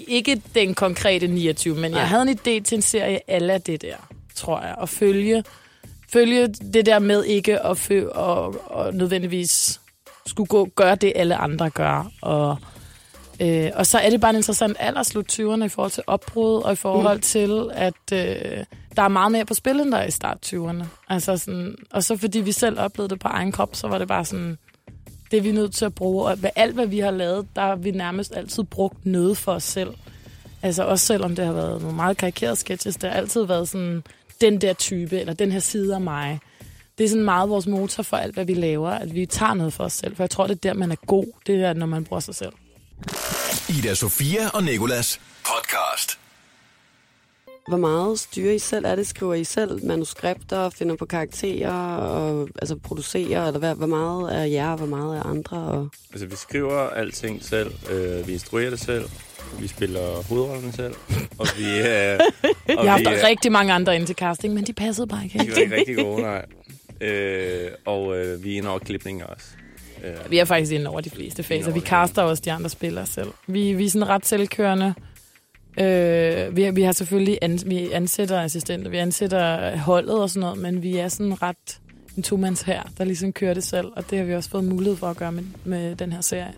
Ikke 0.07 0.41
den 0.55 0.73
konkrete 0.73 1.27
29, 1.27 1.75
men 1.75 1.91
jeg 1.91 2.09
havde 2.09 2.21
en 2.21 2.29
idé 2.29 2.63
til 2.63 2.75
en 2.75 2.81
serie 2.81 3.19
alle 3.27 3.57
det 3.57 3.81
der, 3.81 3.95
tror 4.35 4.61
jeg, 4.61 4.75
at 4.81 4.89
følge, 4.89 5.43
følge 6.09 6.47
det 6.47 6.85
der 6.85 6.99
med 6.99 7.23
ikke 7.23 7.59
at 7.59 7.77
fø, 7.77 8.07
og, 8.07 8.71
og 8.71 8.93
nødvendigvis 8.93 9.81
skulle 10.25 10.47
gå, 10.47 10.69
gøre 10.75 10.95
det, 10.95 11.13
alle 11.15 11.35
andre 11.35 11.69
gør, 11.69 12.11
og 12.21 12.57
Øh, 13.41 13.71
og 13.75 13.85
så 13.85 13.97
er 13.97 14.09
det 14.09 14.21
bare 14.21 14.29
en 14.29 14.35
interessant 14.35 14.77
alder, 14.79 15.03
slut 15.03 15.39
20'erne, 15.39 15.63
i 15.63 15.69
forhold 15.69 15.91
til 15.91 16.03
opbrud, 16.07 16.61
og 16.61 16.73
i 16.73 16.75
forhold 16.75 17.17
mm. 17.17 17.21
til, 17.21 17.69
at 17.73 18.13
øh, 18.13 18.65
der 18.95 19.01
er 19.01 19.07
meget 19.07 19.31
mere 19.31 19.45
på 19.45 19.53
spil, 19.53 19.79
end 19.79 19.91
der 19.91 19.97
er 19.97 20.07
i 20.07 20.11
start 20.11 20.53
20'erne. 20.53 20.83
Altså 21.09 21.37
sådan, 21.37 21.75
og 21.91 22.03
så 22.03 22.17
fordi 22.17 22.39
vi 22.39 22.51
selv 22.51 22.79
oplevede 22.79 23.09
det 23.09 23.19
på 23.19 23.27
egen 23.27 23.51
krop, 23.51 23.75
så 23.75 23.87
var 23.87 23.97
det 23.97 24.07
bare 24.07 24.25
sådan, 24.25 24.57
det 25.31 25.37
er 25.37 25.41
vi 25.41 25.51
nødt 25.51 25.73
til 25.73 25.85
at 25.85 25.95
bruge. 25.95 26.25
Og 26.25 26.37
med 26.41 26.49
alt, 26.55 26.73
hvad 26.73 26.87
vi 26.87 26.99
har 26.99 27.11
lavet, 27.11 27.47
der 27.55 27.61
har 27.61 27.75
vi 27.75 27.91
nærmest 27.91 28.35
altid 28.35 28.63
brugt 28.63 29.05
noget 29.05 29.37
for 29.37 29.51
os 29.51 29.63
selv. 29.63 29.89
Altså 30.61 30.83
også 30.83 31.05
selvom 31.05 31.35
det 31.35 31.45
har 31.45 31.53
været 31.53 31.81
nogle 31.81 31.95
meget 31.95 32.17
karikerede 32.17 32.55
sketches, 32.55 32.95
det 32.95 33.09
har 33.09 33.17
altid 33.17 33.45
været 33.45 33.69
sådan, 33.69 34.03
den 34.41 34.61
der 34.61 34.73
type, 34.73 35.19
eller 35.19 35.33
den 35.33 35.51
her 35.51 35.59
side 35.59 35.95
af 35.95 36.01
mig. 36.01 36.39
Det 36.97 37.03
er 37.03 37.09
sådan 37.09 37.23
meget 37.23 37.49
vores 37.49 37.67
motor 37.67 38.03
for 38.03 38.17
alt, 38.17 38.33
hvad 38.33 38.45
vi 38.45 38.53
laver, 38.53 38.89
at 38.89 39.15
vi 39.15 39.25
tager 39.25 39.53
noget 39.53 39.73
for 39.73 39.83
os 39.83 39.93
selv. 39.93 40.15
For 40.15 40.23
jeg 40.23 40.29
tror, 40.29 40.47
det 40.47 40.55
er 40.55 40.59
der, 40.59 40.73
man 40.73 40.91
er 40.91 40.95
god. 41.07 41.25
Det 41.47 41.63
er, 41.63 41.73
når 41.73 41.85
man 41.85 42.03
bruger 42.03 42.19
sig 42.19 42.35
selv. 42.35 42.51
Ida 43.69 43.93
Sofia 43.93 44.49
og 44.53 44.63
Nikolas. 44.63 45.19
Hvor 47.67 47.77
meget 47.77 48.19
styrer 48.19 48.53
I 48.53 48.59
selv? 48.59 48.85
Er 48.85 48.95
det, 48.95 49.07
skriver 49.07 49.33
I 49.33 49.43
selv 49.43 49.85
manuskripter, 49.85 50.69
finder 50.69 50.95
på 50.95 51.05
karakterer, 51.05 51.95
og 51.95 52.49
altså 52.61 52.75
producerer, 52.75 53.47
eller 53.47 53.59
hvad, 53.59 53.75
hvor 53.75 53.87
meget 53.87 54.35
er 54.35 54.43
jer, 54.43 54.69
og 54.71 54.77
hvor 54.77 54.87
meget 54.87 55.17
er 55.17 55.23
andre? 55.23 55.57
Og... 55.57 55.89
Altså, 56.11 56.25
vi 56.27 56.35
skriver 56.35 56.79
alting 56.89 57.43
selv, 57.43 57.71
øh, 57.91 58.27
vi 58.27 58.33
instruerer 58.33 58.69
det 58.69 58.79
selv, 58.79 59.05
vi 59.59 59.67
spiller 59.67 60.23
hovedrollen 60.29 60.71
selv, 60.73 60.93
og 61.37 61.47
vi, 61.57 61.65
øh, 61.79 62.19
og 62.77 62.85
Jeg 62.85 62.91
har 62.93 63.03
haft 63.03 63.07
øh, 63.07 63.27
rigtig 63.27 63.51
mange 63.51 63.73
andre 63.73 63.95
ind 63.95 64.07
til 64.07 64.15
casting, 64.15 64.53
men 64.53 64.63
de 64.63 64.73
passede 64.73 65.07
bare 65.07 65.23
ikke. 65.23 65.39
de 65.39 65.51
var 65.51 65.55
ikke 65.57 65.75
rigtig 65.75 65.95
gode, 65.97 66.21
nej. 66.21 66.45
Øh, 67.01 67.71
og 67.85 68.17
øh, 68.17 68.43
vi 68.43 68.53
er 68.53 68.57
inde 68.57 68.69
over 68.69 68.79
klipninger 68.79 69.25
også. 69.25 69.47
Øh, 70.03 70.31
Vi 70.31 70.37
er 70.37 70.45
faktisk 70.45 70.71
inde 70.71 70.89
over 70.89 71.01
de 71.01 71.09
fleste 71.09 71.43
faser. 71.43 71.71
Vi 71.71 71.79
det. 71.79 71.87
caster 71.87 72.21
også 72.21 72.41
de 72.45 72.51
andre 72.51 72.69
spillere 72.69 73.05
selv. 73.05 73.27
Vi, 73.47 73.73
vi 73.73 73.85
er 73.85 73.89
sådan 73.89 74.09
ret 74.09 74.25
selvkørende. 74.25 74.93
Øh, 75.79 76.55
vi, 76.55 76.63
har- 76.63 76.71
vi 76.71 76.81
har 76.81 76.91
selvfølgelig 76.91 77.37
an, 77.41 77.59
vi 77.65 77.91
ansætter 77.91 78.41
assistenter, 78.41 78.89
vi 78.91 78.97
ansætter 78.97 79.77
holdet 79.77 80.21
og 80.21 80.29
sådan 80.29 80.39
noget, 80.41 80.57
men 80.57 80.83
vi 80.83 80.97
er 80.97 81.07
sådan 81.07 81.41
ret 81.41 81.79
en 82.17 82.23
to-mands 82.23 82.61
her, 82.61 82.83
der 82.97 83.03
ligesom 83.03 83.33
kører 83.33 83.53
det 83.53 83.63
selv, 83.63 83.87
og 83.95 84.09
det 84.09 84.17
har 84.17 84.25
vi 84.25 84.33
også 84.35 84.49
fået 84.49 84.63
mulighed 84.63 84.97
for 84.97 85.07
at 85.07 85.17
gøre 85.17 85.31
med, 85.31 85.43
med 85.65 85.95
den 85.95 86.11
her 86.13 86.21
serie. 86.21 86.53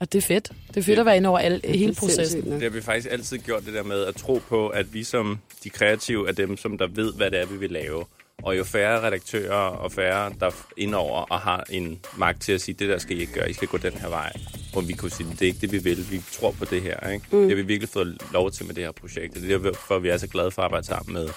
Og 0.00 0.12
det 0.12 0.18
er 0.18 0.22
fedt. 0.26 0.50
Det 0.68 0.76
er 0.76 0.82
fedt 0.82 0.96
Ja. 0.96 1.00
at 1.00 1.06
være 1.06 1.16
inde 1.16 1.28
over 1.28 1.38
alle, 1.38 1.60
hele 1.64 1.86
Det 1.88 1.96
er 1.96 2.00
processen. 2.00 2.52
Det 2.52 2.62
har 2.62 2.68
vi 2.70 2.80
faktisk 2.80 3.08
altid 3.12 3.38
gjort 3.38 3.64
det 3.66 3.74
der 3.74 3.82
med 3.82 4.04
at 4.04 4.14
tro 4.14 4.40
på, 4.48 4.68
at 4.68 4.94
vi 4.94 5.04
som 5.04 5.38
de 5.64 5.70
kreative 5.70 6.28
er 6.28 6.32
dem, 6.32 6.56
som 6.56 6.78
der 6.78 6.86
ved, 6.86 7.12
hvad 7.14 7.30
det 7.30 7.40
er, 7.40 7.46
vi 7.46 7.56
vil 7.56 7.70
lave. 7.70 8.04
Og 8.42 8.58
jo 8.58 8.64
færre 8.64 9.00
redaktører 9.06 9.54
og 9.54 9.92
færre, 9.92 10.32
der 10.40 10.46
er 10.46 10.66
indover 10.76 11.20
og 11.20 11.38
har 11.40 11.64
en 11.70 11.98
magt 12.16 12.42
til 12.42 12.52
at 12.52 12.60
sige, 12.60 12.74
det 12.78 12.88
der 12.88 12.98
skal 12.98 13.16
I 13.16 13.20
ikke 13.20 13.32
gøre, 13.32 13.50
I 13.50 13.52
skal 13.52 13.68
gå 13.68 13.76
den 13.78 13.92
her 13.92 14.08
vej. 14.08 14.32
Hvor 14.72 14.80
vi 14.80 14.92
kunne 14.92 15.10
sige, 15.10 15.28
det 15.30 15.42
er 15.42 15.46
ikke 15.46 15.60
det, 15.60 15.72
vi 15.72 15.78
vil. 15.78 16.10
Vi 16.10 16.22
tror 16.32 16.50
på 16.50 16.64
det 16.64 16.82
her. 16.82 17.10
Ikke? 17.10 17.26
Mm. 17.32 17.40
Det 17.40 17.48
har 17.50 17.56
vi 17.56 17.62
virkelig 17.62 17.88
fået 17.88 18.22
lov 18.32 18.50
til 18.50 18.66
med 18.66 18.74
det 18.74 18.84
her 18.84 18.92
projekt. 18.92 19.34
Det 19.34 19.52
er 19.52 19.58
derfor, 19.58 19.98
vi 19.98 20.08
er 20.08 20.16
så 20.16 20.26
glade 20.26 20.50
for 20.50 20.62
at 20.62 20.64
arbejde 20.64 20.86
sammen 20.86 21.12
med 21.14 21.28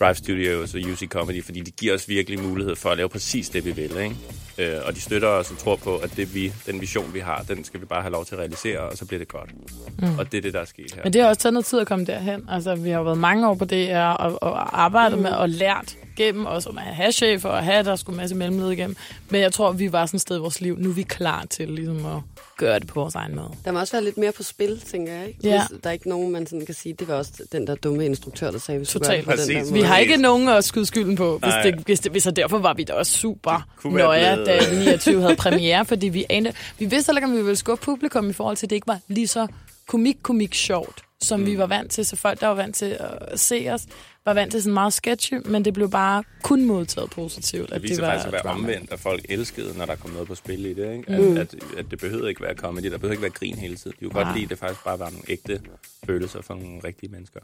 Drive 0.00 0.14
Studios 0.14 0.74
og 0.74 0.80
UC 0.80 1.08
Comedy, 1.08 1.44
fordi 1.44 1.60
de 1.60 1.70
giver 1.70 1.94
os 1.94 2.08
virkelig 2.08 2.40
mulighed 2.40 2.76
for 2.76 2.90
at 2.90 2.96
lave 2.96 3.08
præcis 3.08 3.48
det, 3.48 3.64
vi 3.64 3.70
vil. 3.70 3.96
Ikke? 3.96 4.16
Øh, 4.58 4.80
og 4.86 4.94
de 4.94 5.00
støtter 5.00 5.28
os 5.28 5.50
og 5.50 5.58
tror 5.58 5.76
på, 5.76 5.96
at 5.96 6.16
det 6.16 6.34
vi, 6.34 6.52
den 6.66 6.80
vision, 6.80 7.14
vi 7.14 7.18
har, 7.18 7.44
den 7.48 7.64
skal 7.64 7.80
vi 7.80 7.86
bare 7.86 8.02
have 8.02 8.12
lov 8.12 8.24
til 8.24 8.34
at 8.34 8.38
realisere, 8.38 8.78
og 8.78 8.96
så 8.96 9.06
bliver 9.06 9.18
det 9.18 9.28
godt. 9.28 9.50
Mm. 9.98 10.18
Og 10.18 10.32
det 10.32 10.38
er 10.38 10.42
det, 10.42 10.54
der 10.54 10.60
er 10.60 10.64
sket 10.64 10.92
her. 10.94 11.02
Men 11.04 11.12
det 11.12 11.22
har 11.22 11.28
også 11.28 11.40
taget 11.40 11.52
noget 11.52 11.66
tid 11.66 11.78
at 11.78 11.86
komme 11.86 12.04
derhen. 12.04 12.44
Altså, 12.48 12.74
vi 12.74 12.90
har 12.90 12.98
jo 12.98 13.04
været 13.04 13.18
mange 13.18 13.48
år 13.48 13.54
på 13.54 13.64
DR 13.64 13.98
og, 13.98 14.42
og 14.42 14.82
arbejdet 14.82 15.18
mm. 15.18 15.22
med 15.22 15.30
og 15.30 15.48
lært 15.48 15.96
gennem 16.16 16.46
også 16.46 16.68
om 16.70 16.78
at 16.78 16.84
have 16.84 17.12
chefer 17.12 17.48
og 17.48 17.64
have, 17.64 17.84
der 17.84 17.96
skulle 17.96 18.14
en 18.14 18.20
masse 18.20 18.34
mellemled 18.36 18.70
igennem. 18.70 18.96
Men 19.30 19.40
jeg 19.40 19.52
tror, 19.52 19.72
vi 19.72 19.92
var 19.92 20.06
sådan 20.06 20.16
et 20.16 20.20
sted 20.20 20.36
i 20.36 20.40
vores 20.40 20.60
liv. 20.60 20.78
Nu 20.78 20.88
er 20.90 20.94
vi 20.94 21.02
klar 21.02 21.44
til 21.50 21.68
ligesom 21.68 22.06
at 22.06 22.18
gøre 22.56 22.78
det 22.78 22.86
på 22.88 23.00
vores 23.00 23.14
egen 23.14 23.36
måde. 23.36 23.50
Der 23.64 23.72
må 23.72 23.80
også 23.80 23.92
være 23.92 24.04
lidt 24.04 24.16
mere 24.18 24.32
på 24.32 24.42
spil, 24.42 24.80
tænker 24.80 25.12
jeg. 25.12 25.28
Ikke? 25.28 25.38
Ja. 25.42 25.66
Hvis 25.68 25.80
der 25.82 25.88
er 25.88 25.92
ikke 25.92 26.08
nogen, 26.08 26.32
man 26.32 26.46
sådan 26.46 26.66
kan 26.66 26.74
sige, 26.74 26.94
det 26.98 27.08
var 27.08 27.14
også 27.14 27.32
den 27.52 27.66
der 27.66 27.74
dumme 27.74 28.04
instruktør, 28.06 28.50
der 28.50 28.58
sagde, 28.58 28.78
vi 28.78 28.84
skulle 28.84 29.04
Totalt. 29.04 29.26
gøre 29.26 29.36
det 29.36 29.42
på 29.46 29.48
den 29.52 29.56
der 29.56 29.64
Vi 29.64 29.70
måde. 29.78 29.84
har 29.84 29.98
ikke 29.98 30.16
nogen 30.16 30.48
at 30.48 30.64
skyde 30.64 30.86
skylden 30.86 31.16
på, 31.16 31.38
hvis, 31.38 31.48
Nej. 31.48 31.62
det, 31.62 31.74
hvis, 31.74 32.00
det, 32.00 32.12
hvis 32.12 32.26
og 32.26 32.36
derfor 32.36 32.58
var 32.58 32.74
vi 32.74 32.84
da 32.84 32.92
også 32.92 33.12
super 33.12 33.68
nøje, 33.84 34.44
da 34.44 34.60
29 34.84 35.20
havde 35.22 35.36
premiere, 35.36 35.84
fordi 35.84 36.08
vi 36.08 36.24
anede, 36.30 36.54
vi 36.78 36.84
vidste 36.86 37.08
heller 37.10 37.18
ikke, 37.20 37.32
om 37.32 37.36
vi 37.38 37.42
ville 37.42 37.56
skubbe 37.56 37.84
publikum 37.84 38.30
i 38.30 38.32
forhold 38.32 38.56
til, 38.56 38.66
at 38.66 38.70
det 38.70 38.76
ikke 38.76 38.86
var 38.88 38.98
lige 39.08 39.28
så 39.28 39.46
komik-komik 39.88 40.54
sjovt, 40.54 41.02
som 41.22 41.40
mm. 41.40 41.46
vi 41.46 41.58
var 41.58 41.66
vant 41.66 41.90
til. 41.90 42.06
Så 42.06 42.16
folk, 42.16 42.40
der 42.40 42.46
var 42.46 42.54
vant 42.54 42.76
til 42.76 42.96
at 43.30 43.40
se 43.40 43.66
os, 43.70 43.82
var 44.24 44.34
vant 44.34 44.50
til 44.52 44.62
sådan 44.62 44.74
meget 44.74 44.92
sketchy, 44.92 45.34
men 45.44 45.64
det 45.64 45.74
blev 45.74 45.90
bare 45.90 46.24
kun 46.42 46.64
modtaget 46.64 47.10
positivt. 47.10 47.68
Det 47.68 47.74
at 47.74 47.82
viser 47.82 47.94
det 47.94 48.02
var 48.02 48.08
faktisk 48.10 48.26
at 48.26 48.32
være 48.32 48.42
drama. 48.42 48.60
omvendt, 48.60 48.92
at 48.92 49.00
folk 49.00 49.26
elskede, 49.28 49.78
når 49.78 49.86
der 49.86 49.94
kom 49.94 50.10
noget 50.10 50.28
på 50.28 50.34
spil 50.34 50.66
i 50.66 50.74
det. 50.74 50.96
Ikke? 50.96 51.12
At, 51.12 51.20
mm. 51.20 51.36
at, 51.36 51.54
at 51.76 51.90
det 51.90 51.98
behøvede 51.98 52.28
ikke 52.28 52.42
være 52.42 52.54
comedy, 52.54 52.84
der 52.84 52.98
behøvede 52.98 53.12
ikke 53.12 53.22
være 53.22 53.30
grin 53.30 53.54
hele 53.54 53.76
tiden. 53.76 53.96
De 54.00 54.04
kunne 54.04 54.14
godt 54.14 54.26
Nej. 54.26 54.34
lide, 54.34 54.44
at 54.44 54.50
det 54.50 54.58
faktisk 54.58 54.84
bare 54.84 54.98
var 54.98 55.10
nogle 55.10 55.24
ægte 55.28 55.60
følelser 56.06 56.42
for 56.42 56.54
nogle 56.54 56.80
rigtige 56.84 57.10
mennesker. 57.12 57.40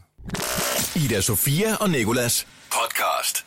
Ida 1.04 1.20
Sofia 1.20 1.74
og 1.80 1.90
Nikolas 1.90 2.46
podcast. 2.70 3.46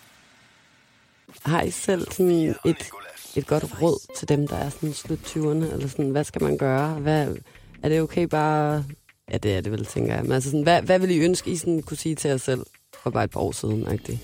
Har 1.45 1.61
I 1.61 1.71
selv 1.71 2.11
sådan 2.11 2.55
et, 2.65 2.77
et 3.35 3.47
godt 3.47 3.81
råd 3.81 4.15
til 4.17 4.29
dem, 4.29 4.47
der 4.47 4.55
er 4.57 4.69
sådan 4.69 4.93
slut 4.93 5.19
20'erne? 5.19 5.73
Eller 5.73 5.87
sådan, 5.87 6.09
hvad 6.09 6.23
skal 6.23 6.43
man 6.43 6.57
gøre? 6.57 6.93
Hvad, 6.93 7.35
er 7.83 7.89
det 7.89 8.01
okay 8.01 8.23
bare 8.23 8.85
Ja, 9.31 9.37
det 9.37 9.57
er 9.57 9.61
det 9.61 9.71
vel, 9.71 9.85
tænker 9.85 10.15
jeg. 10.15 10.23
Men 10.23 10.31
altså 10.31 10.49
sådan, 10.49 10.63
hvad, 10.63 10.81
hvad 10.81 10.99
vil 10.99 11.11
I 11.11 11.19
ønske, 11.19 11.51
I 11.51 11.57
sådan 11.57 11.81
kunne 11.81 11.97
sige 11.97 12.15
til 12.15 12.29
jer 12.29 12.37
selv 12.37 12.65
for 13.03 13.09
bare 13.09 13.23
et 13.23 13.31
par 13.31 13.39
år 13.39 13.51
siden? 13.51 13.87
-agtigt? 13.87 14.17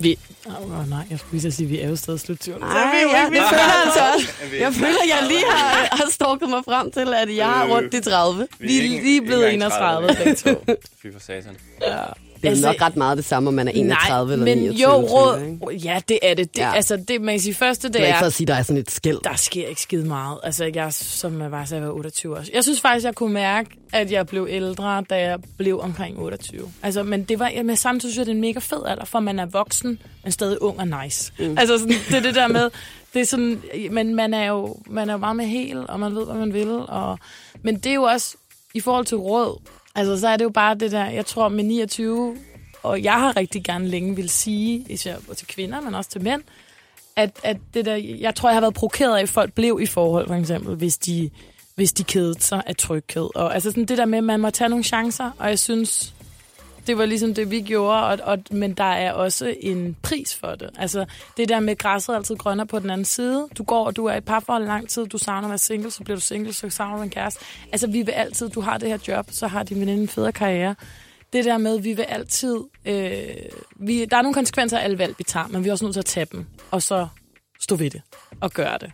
Vi... 0.00 0.18
Åh 0.46 0.80
oh, 0.80 0.88
nej, 0.88 1.06
jeg 1.10 1.18
skulle 1.18 1.32
lige 1.32 1.52
så 1.52 1.56
sige, 1.56 1.66
at 1.66 1.70
vi 1.70 1.80
er 1.80 1.88
jo 1.88 1.96
stadig 1.96 2.20
slut 2.20 2.48
20'erne. 2.48 2.58
Nej, 2.58 3.02
ja, 3.12 3.24
det 3.24 3.42
føler 3.50 3.62
jeg 3.62 3.82
altså 3.84 4.00
også. 4.14 4.26
Jeg 4.60 4.72
føler, 4.74 5.02
at 5.02 5.08
jeg 5.08 5.28
lige 5.28 5.44
har, 5.50 5.88
har 6.00 6.10
stalket 6.10 6.48
mig 6.48 6.62
frem 6.64 6.90
til, 6.92 7.14
at 7.14 7.36
jeg 7.36 7.46
har 7.46 7.68
rundt 7.68 7.92
de 7.92 8.00
30. 8.00 8.48
Vi 8.58 8.78
er 8.78 8.82
lige 8.82 9.22
blevet 9.22 9.44
ikke 9.46 9.54
engang 9.54 9.72
31 9.72 10.16
begge 10.16 10.34
to. 10.34 10.64
Fy 11.02 11.06
for 11.12 11.20
satan. 11.20 11.56
Ja. 11.80 12.04
Det 12.40 12.46
er 12.46 12.50
Altså- 12.50 12.66
nok 12.66 12.82
ret 12.82 12.96
meget 12.96 13.16
det 13.16 13.24
samme, 13.24 13.48
om 13.48 13.54
man 13.54 13.68
er 13.68 13.72
31 13.72 14.32
eller 14.32 14.44
men 14.44 14.58
29. 14.58 14.82
jo, 14.88 14.92
råd, 14.96 15.72
ja, 15.84 16.00
det 16.08 16.18
er 16.22 16.34
det. 16.34 16.54
det 16.56 16.60
Ja. 16.62 16.74
Altså, 16.74 17.04
det, 17.08 17.20
man 17.20 17.34
kan 17.34 17.40
sige, 17.40 17.54
første, 17.54 17.88
Det 17.88 17.94
det 17.94 18.02
er 18.02 18.06
ikke 18.06 18.18
for 18.18 18.26
at 18.26 18.32
sige, 18.32 18.46
der 18.46 18.54
er 18.54 18.62
sådan 18.62 18.80
et 18.80 18.90
skæld. 18.90 19.18
der 19.24 19.36
sker 19.36 19.66
ikke 19.66 19.82
skide 19.82 20.04
meget. 20.06 20.38
Altså, 20.42 20.70
jeg, 20.74 20.92
som 20.92 21.40
jeg 21.40 21.50
var, 21.50 21.64
så 21.64 21.74
jeg 21.76 21.84
var 21.84 21.90
28 21.92 22.36
år. 22.36 22.42
Jeg 22.54 22.62
synes 22.64 22.80
faktisk, 22.80 23.04
jeg 23.06 23.14
kunne 23.14 23.32
mærke, 23.34 23.70
at 23.92 24.12
jeg 24.12 24.26
blev 24.26 24.46
ældre, 24.50 25.04
da 25.10 25.16
jeg 25.28 25.38
blev 25.58 25.80
omkring 25.80 26.18
28. 26.18 26.72
Altså, 26.82 27.02
men 27.02 27.24
det 27.24 27.38
var, 27.38 27.50
men 27.64 27.76
samtidig 27.76 28.12
synes 28.12 28.18
jeg, 28.18 28.26
det 28.26 28.32
er 28.32 28.34
en 28.34 28.40
mega 28.40 28.58
fed 28.58 28.82
alder, 28.86 29.04
for 29.04 29.20
man 29.20 29.38
er 29.38 29.46
voksen, 29.46 29.98
men 30.22 30.32
stadig 30.32 30.62
ung 30.62 30.78
og 30.80 31.02
nice. 31.04 31.32
Mm. 31.38 31.58
Altså, 31.58 31.78
sådan, 31.78 31.94
det 32.08 32.14
er 32.16 32.20
det 32.22 32.34
der 32.34 32.48
med, 32.48 32.70
det 33.14 33.20
er 33.20 33.26
sådan, 33.26 33.62
men 33.90 34.14
man 34.14 34.34
er 34.34 34.44
jo, 34.46 34.76
man 34.86 35.08
er 35.08 35.12
jo 35.12 35.18
meget 35.18 35.36
med 35.36 35.46
hel, 35.46 35.78
og 35.90 36.00
man 36.00 36.14
ved, 36.14 36.24
hvad 36.24 36.34
man 36.34 36.52
vil. 36.52 36.68
Og, 36.70 37.18
men 37.62 37.74
det 37.76 37.86
er 37.90 37.94
jo 37.94 38.02
også, 38.02 38.34
i 38.74 38.80
forhold 38.80 39.06
til 39.06 39.16
råd, 39.16 39.60
altså, 39.94 40.20
så 40.20 40.28
er 40.28 40.36
det 40.36 40.44
jo 40.44 40.50
bare 40.50 40.74
det 40.74 40.92
der, 40.92 41.06
jeg 41.06 41.26
tror 41.26 41.48
med 41.48 41.64
29, 41.64 42.36
og 42.82 43.02
jeg 43.02 43.12
har 43.12 43.36
rigtig 43.36 43.64
gerne 43.64 43.88
længe 43.88 44.16
vil 44.16 44.28
sige, 44.28 44.86
især 44.88 45.16
til 45.36 45.46
kvinder, 45.46 45.80
men 45.80 45.94
også 45.94 46.10
til 46.10 46.22
mænd, 46.22 46.42
at, 47.16 47.30
at 47.42 47.56
det 47.74 47.84
der, 47.84 47.94
jeg 47.96 48.34
tror, 48.34 48.48
jeg 48.48 48.56
har 48.56 48.60
været 48.60 48.74
provokeret 48.74 49.16
af, 49.16 49.22
at 49.22 49.28
folk 49.28 49.52
blev 49.52 49.78
i 49.82 49.86
forhold, 49.86 50.26
for 50.26 50.34
eksempel, 50.34 50.76
hvis 50.76 50.98
de, 50.98 51.30
hvis 51.74 51.92
de 51.92 52.04
kedede 52.04 52.40
sig 52.40 52.62
af 52.66 52.76
tryghed. 52.76 53.28
Og 53.34 53.54
altså 53.54 53.70
sådan 53.70 53.84
det 53.84 53.98
der 53.98 54.04
med, 54.04 54.18
at 54.18 54.24
man 54.24 54.40
må 54.40 54.50
tage 54.50 54.68
nogle 54.68 54.84
chancer, 54.84 55.30
og 55.38 55.48
jeg 55.48 55.58
synes, 55.58 56.14
det 56.90 56.98
var 56.98 57.06
ligesom 57.06 57.34
det, 57.34 57.50
vi 57.50 57.60
gjorde, 57.60 58.04
og, 58.04 58.18
og, 58.22 58.38
men 58.50 58.72
der 58.72 58.84
er 58.84 59.12
også 59.12 59.54
en 59.60 59.96
pris 60.02 60.34
for 60.34 60.54
det. 60.54 60.70
Altså 60.78 61.04
det 61.36 61.48
der 61.48 61.60
med, 61.60 61.76
græsset 61.76 62.12
er 62.12 62.16
altid 62.16 62.36
grønner 62.36 62.64
på 62.64 62.78
den 62.78 62.90
anden 62.90 63.04
side. 63.04 63.48
Du 63.58 63.62
går, 63.62 63.86
og 63.86 63.96
du 63.96 64.06
er 64.06 64.14
i 64.14 64.18
et 64.18 64.24
parforhold 64.24 64.64
lang 64.64 64.88
tid, 64.88 65.06
du 65.06 65.18
savner 65.18 65.48
at 65.48 65.50
være 65.50 65.58
single, 65.58 65.90
så 65.90 66.04
bliver 66.04 66.16
du 66.16 66.20
single, 66.20 66.52
så 66.52 66.70
savner 66.70 66.96
du 66.96 67.02
en 67.02 67.10
kæreste. 67.10 67.44
Altså 67.72 67.86
vi 67.86 68.02
vil 68.02 68.12
altid, 68.12 68.48
du 68.48 68.60
har 68.60 68.78
det 68.78 68.88
her 68.88 68.98
job, 69.08 69.26
så 69.30 69.46
har 69.46 69.62
din 69.62 69.80
veninde 69.80 70.02
en 70.02 70.08
federe 70.08 70.32
karriere. 70.32 70.74
Det 71.32 71.44
der 71.44 71.58
med, 71.58 71.80
vi 71.80 71.92
vil 71.92 72.02
altid... 72.02 72.56
Øh, 72.84 73.20
vi, 73.76 74.04
der 74.04 74.16
er 74.16 74.22
nogle 74.22 74.34
konsekvenser 74.34 74.78
af 74.78 74.84
alle 74.84 74.98
valg, 74.98 75.14
vi 75.18 75.24
tager, 75.24 75.46
men 75.46 75.64
vi 75.64 75.68
er 75.68 75.72
også 75.72 75.84
nødt 75.84 75.94
til 75.94 76.00
at 76.00 76.06
tage 76.06 76.26
dem, 76.32 76.46
og 76.70 76.82
så 76.82 77.08
stå 77.60 77.76
ved 77.76 77.90
det 77.90 78.02
og 78.40 78.50
gøre 78.50 78.78
det. 78.80 78.92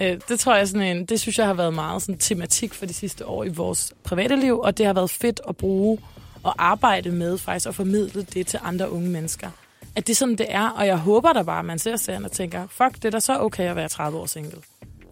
Øh, 0.00 0.20
det 0.28 0.40
tror 0.40 0.56
jeg 0.56 0.68
sådan 0.68 0.96
en, 0.96 1.06
det 1.06 1.20
synes 1.20 1.38
jeg 1.38 1.46
har 1.46 1.54
været 1.54 1.74
meget 1.74 2.02
sådan 2.02 2.18
tematik 2.18 2.74
for 2.74 2.86
de 2.86 2.94
sidste 2.94 3.26
år 3.26 3.44
i 3.44 3.48
vores 3.48 3.92
private 4.04 4.36
liv, 4.36 4.60
og 4.60 4.78
det 4.78 4.86
har 4.86 4.92
været 4.92 5.10
fedt 5.10 5.40
at 5.48 5.56
bruge 5.56 5.98
og 6.44 6.54
arbejde 6.58 7.10
med 7.10 7.38
faktisk 7.38 7.68
at 7.68 7.74
formidle 7.74 8.22
det 8.22 8.46
til 8.46 8.60
andre 8.62 8.90
unge 8.90 9.10
mennesker. 9.10 9.50
At 9.96 10.06
det 10.06 10.12
er 10.12 10.16
sådan, 10.16 10.36
det 10.36 10.46
er, 10.48 10.68
og 10.68 10.86
jeg 10.86 10.96
håber 10.96 11.32
da 11.32 11.42
bare, 11.42 11.58
at 11.58 11.64
man 11.64 11.78
ser 11.78 11.96
serien 11.96 12.24
og 12.24 12.32
tænker, 12.32 12.66
fuck, 12.70 12.94
det 12.94 13.04
er 13.04 13.10
da 13.10 13.20
så 13.20 13.38
okay 13.38 13.70
at 13.70 13.76
være 13.76 13.88
30 13.88 14.18
år 14.18 14.26
single. 14.26 14.62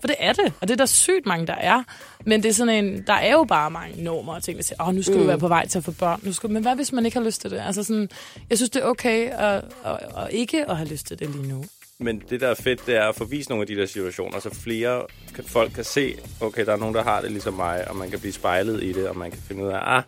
For 0.00 0.06
det 0.06 0.16
er 0.18 0.32
det, 0.32 0.52
og 0.60 0.68
det 0.68 0.70
er 0.70 0.76
der 0.76 0.86
sygt 0.86 1.26
mange, 1.26 1.46
der 1.46 1.54
er. 1.54 1.82
Men 2.26 2.42
det 2.42 2.48
er 2.48 2.52
sådan 2.52 2.84
en, 2.84 3.04
der 3.06 3.12
er 3.12 3.32
jo 3.32 3.44
bare 3.44 3.70
mange 3.70 4.04
normer 4.04 4.34
og 4.34 4.42
ting, 4.42 4.56
der 4.56 4.64
siger, 4.64 4.88
åh, 4.88 4.94
nu 4.94 5.02
skal 5.02 5.14
mm. 5.14 5.20
du 5.20 5.26
være 5.26 5.38
på 5.38 5.48
vej 5.48 5.66
til 5.66 5.78
at 5.78 5.84
få 5.84 5.92
børn. 5.92 6.20
Nu 6.22 6.32
skal, 6.32 6.50
men 6.50 6.62
hvad 6.62 6.74
hvis 6.74 6.92
man 6.92 7.04
ikke 7.04 7.18
har 7.18 7.24
lyst 7.24 7.40
til 7.40 7.50
det? 7.50 7.62
Altså 7.66 7.82
sådan, 7.82 8.08
jeg 8.50 8.58
synes, 8.58 8.70
det 8.70 8.82
er 8.82 8.86
okay 8.86 9.30
at, 9.30 9.64
at, 9.84 9.98
at 10.16 10.28
ikke 10.30 10.70
at 10.70 10.76
have 10.76 10.88
lyst 10.88 11.06
til 11.06 11.18
det 11.18 11.30
lige 11.30 11.48
nu. 11.48 11.64
Men 11.98 12.22
det, 12.30 12.40
der 12.40 12.48
er 12.48 12.54
fedt, 12.54 12.86
det 12.86 12.96
er 12.96 13.08
at 13.08 13.14
få 13.14 13.24
vist 13.24 13.48
nogle 13.48 13.62
af 13.62 13.66
de 13.66 13.76
der 13.76 13.86
situationer, 13.86 14.40
så 14.40 14.50
flere 14.54 15.02
folk 15.46 15.72
kan 15.72 15.84
se, 15.84 16.14
okay, 16.40 16.66
der 16.66 16.72
er 16.72 16.76
nogen, 16.76 16.94
der 16.94 17.02
har 17.02 17.20
det 17.20 17.30
ligesom 17.30 17.54
mig, 17.54 17.88
og 17.88 17.96
man 17.96 18.10
kan 18.10 18.20
blive 18.20 18.32
spejlet 18.32 18.82
i 18.82 18.92
det, 18.92 19.08
og 19.08 19.16
man 19.16 19.30
kan 19.30 19.40
finde 19.48 19.64
ud 19.64 19.68
af, 19.68 19.78
ah, 19.82 20.02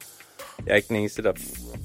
jeg 0.67 0.73
er 0.73 0.77
ikke 0.77 0.89
den 0.89 0.97
eneste, 0.97 1.23
der 1.23 1.33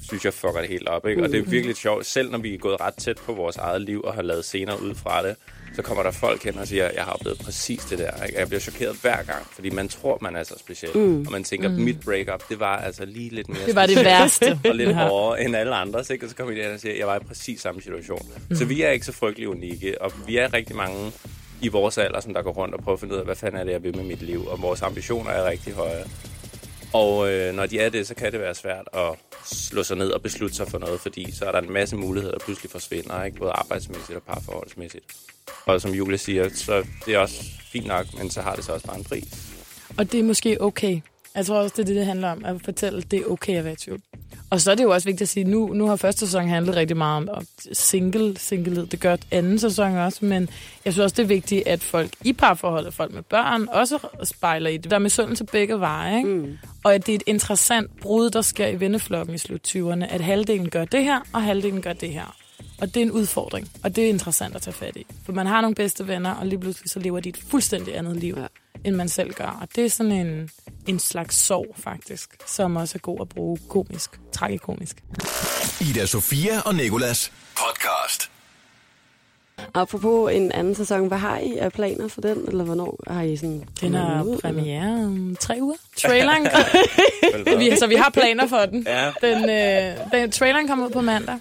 synes, 0.02 0.24
jeg 0.24 0.34
fucker 0.34 0.60
det 0.60 0.68
helt 0.68 0.88
op. 0.88 1.06
Ikke? 1.06 1.22
Og 1.22 1.28
det 1.28 1.38
er 1.38 1.50
virkelig 1.50 1.76
sjovt. 1.76 2.06
Selv 2.06 2.30
når 2.30 2.38
vi 2.38 2.54
er 2.54 2.58
gået 2.58 2.80
ret 2.80 2.94
tæt 2.94 3.16
på 3.16 3.32
vores 3.32 3.56
eget 3.56 3.82
liv 3.82 4.00
og 4.04 4.14
har 4.14 4.22
lavet 4.22 4.44
scener 4.44 4.76
ud 4.76 4.94
fra 4.94 5.26
det, 5.26 5.36
så 5.74 5.82
kommer 5.82 6.02
der 6.02 6.10
folk 6.10 6.44
hen 6.44 6.58
og 6.58 6.68
siger, 6.68 6.90
jeg 6.94 7.04
har 7.04 7.12
oplevet 7.12 7.38
præcis 7.38 7.84
det 7.84 7.98
der. 7.98 8.24
Ikke? 8.24 8.38
Jeg 8.38 8.48
bliver 8.48 8.60
chokeret 8.60 8.96
hver 9.02 9.22
gang, 9.22 9.46
fordi 9.52 9.70
man 9.70 9.88
tror, 9.88 10.18
man 10.20 10.36
er 10.36 10.42
så 10.42 10.54
speciel. 10.58 10.90
Mm. 10.94 11.26
Og 11.26 11.32
man 11.32 11.44
tænker, 11.44 11.68
mm. 11.68 11.74
mit 11.74 12.00
breakup, 12.04 12.48
det 12.48 12.60
var 12.60 12.76
altså 12.76 13.04
lige 13.04 13.30
lidt 13.34 13.48
mere 13.48 13.66
Det 13.66 13.74
var 13.74 13.86
det 13.86 13.96
værste. 13.96 14.58
og 14.68 14.74
lidt 14.74 14.94
hårdere 14.94 15.44
end 15.44 15.56
alle 15.56 15.74
andre. 15.74 16.04
Ikke? 16.10 16.26
Og 16.26 16.30
så 16.30 16.36
kommer 16.36 16.54
de 16.54 16.62
hen 16.62 16.72
og 16.74 16.80
siger, 16.80 16.92
at 16.92 16.98
jeg 16.98 17.06
var 17.06 17.16
i 17.16 17.18
præcis 17.18 17.60
samme 17.60 17.82
situation. 17.82 18.28
Mm. 18.48 18.56
Så 18.56 18.64
vi 18.64 18.82
er 18.82 18.90
ikke 18.90 19.06
så 19.06 19.12
frygtelig 19.12 19.48
unikke, 19.48 20.02
og 20.02 20.12
vi 20.26 20.36
er 20.36 20.54
rigtig 20.54 20.76
mange 20.76 21.12
i 21.62 21.68
vores 21.68 21.98
alder, 21.98 22.20
som 22.20 22.34
der 22.34 22.42
går 22.42 22.52
rundt 22.52 22.74
og 22.74 22.82
prøver 22.82 22.96
at 22.96 23.00
finde 23.00 23.14
ud 23.14 23.18
af, 23.18 23.24
hvad 23.24 23.36
fanden 23.36 23.60
er 23.60 23.64
det, 23.64 23.72
jeg 23.72 23.82
vil 23.82 23.96
med 23.96 24.04
mit 24.04 24.22
liv. 24.22 24.46
Og 24.46 24.62
vores 24.62 24.82
ambitioner 24.82 25.30
er 25.30 25.50
rigtig 25.50 25.72
høje. 25.72 26.04
Og 26.92 27.32
øh, 27.32 27.54
når 27.54 27.66
de 27.66 27.78
er 27.78 27.88
det, 27.88 28.06
så 28.06 28.14
kan 28.14 28.32
det 28.32 28.40
være 28.40 28.54
svært 28.54 28.88
at 28.94 29.14
slå 29.44 29.82
sig 29.82 29.96
ned 29.96 30.10
og 30.10 30.22
beslutte 30.22 30.56
sig 30.56 30.68
for 30.68 30.78
noget, 30.78 31.00
fordi 31.00 31.32
så 31.32 31.44
er 31.44 31.52
der 31.52 31.58
en 31.58 31.72
masse 31.72 31.96
muligheder, 31.96 32.38
der 32.38 32.44
pludselig 32.44 32.70
forsvinder, 32.70 33.24
ikke? 33.24 33.38
både 33.38 33.50
arbejdsmæssigt 33.50 34.16
og 34.16 34.22
parforholdsmæssigt. 34.22 35.04
Og 35.66 35.80
som 35.80 35.90
Julie 35.90 36.18
siger, 36.18 36.48
så 36.54 36.84
det 37.06 37.14
er 37.14 37.18
også 37.18 37.44
fint 37.72 37.86
nok, 37.86 38.06
men 38.18 38.30
så 38.30 38.40
har 38.40 38.54
det 38.54 38.64
så 38.64 38.72
også 38.72 38.86
bare 38.86 38.98
en 38.98 39.04
pris. 39.04 39.52
Og 39.98 40.12
det 40.12 40.20
er 40.20 40.24
måske 40.24 40.60
okay. 40.60 41.00
Jeg 41.34 41.46
tror 41.46 41.56
også, 41.56 41.74
det 41.76 41.82
er 41.82 41.86
det, 41.86 41.96
det 41.96 42.06
handler 42.06 42.28
om, 42.30 42.44
at 42.44 42.56
fortælle, 42.64 42.98
at 42.98 43.10
det 43.10 43.20
er 43.20 43.24
okay 43.24 43.56
at 43.56 43.64
være 43.64 43.72
i 43.72 43.76
tvivl. 43.76 44.00
Og 44.50 44.60
så 44.60 44.70
er 44.70 44.74
det 44.74 44.84
jo 44.84 44.90
også 44.90 45.08
vigtigt 45.08 45.22
at 45.22 45.28
sige, 45.28 45.44
nu, 45.44 45.72
nu 45.72 45.86
har 45.86 45.96
første 45.96 46.20
sæson 46.20 46.48
handlet 46.48 46.76
rigtig 46.76 46.96
meget 46.96 47.16
om 47.16 47.28
om 47.28 47.46
single, 47.72 48.38
singlehed. 48.38 48.86
Det 48.86 49.00
gør 49.00 49.16
anden 49.30 49.58
sæson 49.58 49.96
også, 49.96 50.24
men 50.24 50.48
jeg 50.84 50.92
synes 50.92 51.04
også, 51.04 51.16
det 51.16 51.22
er 51.22 51.26
vigtigt, 51.26 51.66
at 51.66 51.82
folk 51.82 52.10
i 52.24 52.32
parforholdet, 52.32 52.94
folk 52.94 53.12
med 53.12 53.22
børn, 53.22 53.68
også 53.68 53.98
spejler 54.24 54.70
i 54.70 54.76
det. 54.76 54.90
Der 54.90 54.96
er 54.96 55.00
misundelse 55.00 55.44
begge 55.44 55.80
veje, 55.80 56.16
ikke? 56.16 56.28
Mm. 56.28 56.58
Og 56.84 56.94
at 56.94 57.06
det 57.06 57.12
er 57.12 57.16
et 57.16 57.22
interessant 57.26 58.00
brud, 58.00 58.30
der 58.30 58.42
sker 58.42 58.66
i 58.66 58.80
venneflokken 58.80 59.34
i 59.34 59.38
slut 59.38 59.68
20'erne, 59.68 60.04
at 60.04 60.20
halvdelen 60.20 60.70
gør 60.70 60.84
det 60.84 61.04
her, 61.04 61.20
og 61.32 61.42
halvdelen 61.42 61.82
gør 61.82 61.92
det 61.92 62.12
her. 62.12 62.36
Og 62.80 62.94
det 62.94 62.96
er 62.96 63.04
en 63.04 63.10
udfordring, 63.10 63.70
og 63.84 63.96
det 63.96 64.04
er 64.04 64.08
interessant 64.08 64.56
at 64.56 64.62
tage 64.62 64.74
fat 64.74 64.96
i. 64.96 65.06
For 65.26 65.32
man 65.32 65.46
har 65.46 65.60
nogle 65.60 65.74
bedste 65.74 66.08
venner, 66.08 66.30
og 66.34 66.46
lige 66.46 66.60
pludselig 66.60 66.90
så 66.90 66.98
lever 66.98 67.20
de 67.20 67.28
et 67.28 67.38
fuldstændig 67.50 67.96
andet 67.96 68.16
liv, 68.16 68.34
ja. 68.38 68.46
end 68.84 68.96
man 68.96 69.08
selv 69.08 69.32
gør. 69.32 69.58
Og 69.60 69.68
det 69.76 69.84
er 69.84 69.90
sådan 69.90 70.12
en, 70.12 70.50
en 70.86 70.98
slags 70.98 71.36
sorg, 71.36 71.74
faktisk, 71.76 72.36
som 72.46 72.76
også 72.76 72.98
er 72.98 73.00
god 73.00 73.18
at 73.20 73.28
bruge 73.28 73.58
komisk, 73.68 74.10
tragikomisk. 74.32 75.02
Ida 75.80 76.06
Sofia 76.06 76.60
og 76.60 76.74
Nikolas 76.74 77.32
podcast. 77.56 78.29
Apropos 79.74 80.32
en 80.32 80.52
anden 80.52 80.74
sæson, 80.74 81.08
hvad 81.08 81.18
har 81.18 81.38
I 81.38 81.56
af 81.56 81.72
planer 81.72 82.08
for 82.08 82.20
den? 82.20 82.44
Eller 82.48 82.64
hvornår 82.64 82.98
har 83.06 83.22
I 83.22 83.36
sådan... 83.36 83.64
Den 83.80 83.94
har 83.94 84.22
ud, 84.22 84.38
premiere 84.38 85.04
om 85.04 85.36
tre 85.40 85.58
uger. 85.60 85.76
Traileren, 85.96 86.48
vi, 87.60 87.76
så 87.76 87.86
vi 87.86 87.94
har 87.94 88.10
planer 88.10 88.46
for 88.46 88.66
den. 88.70 88.86
Ja. 88.86 89.10
Den, 89.20 89.50
øh, 89.50 89.96
den 90.12 90.30
traileren 90.30 90.68
kommer 90.68 90.86
ud 90.86 90.90
på 90.90 91.00
mandag, 91.00 91.38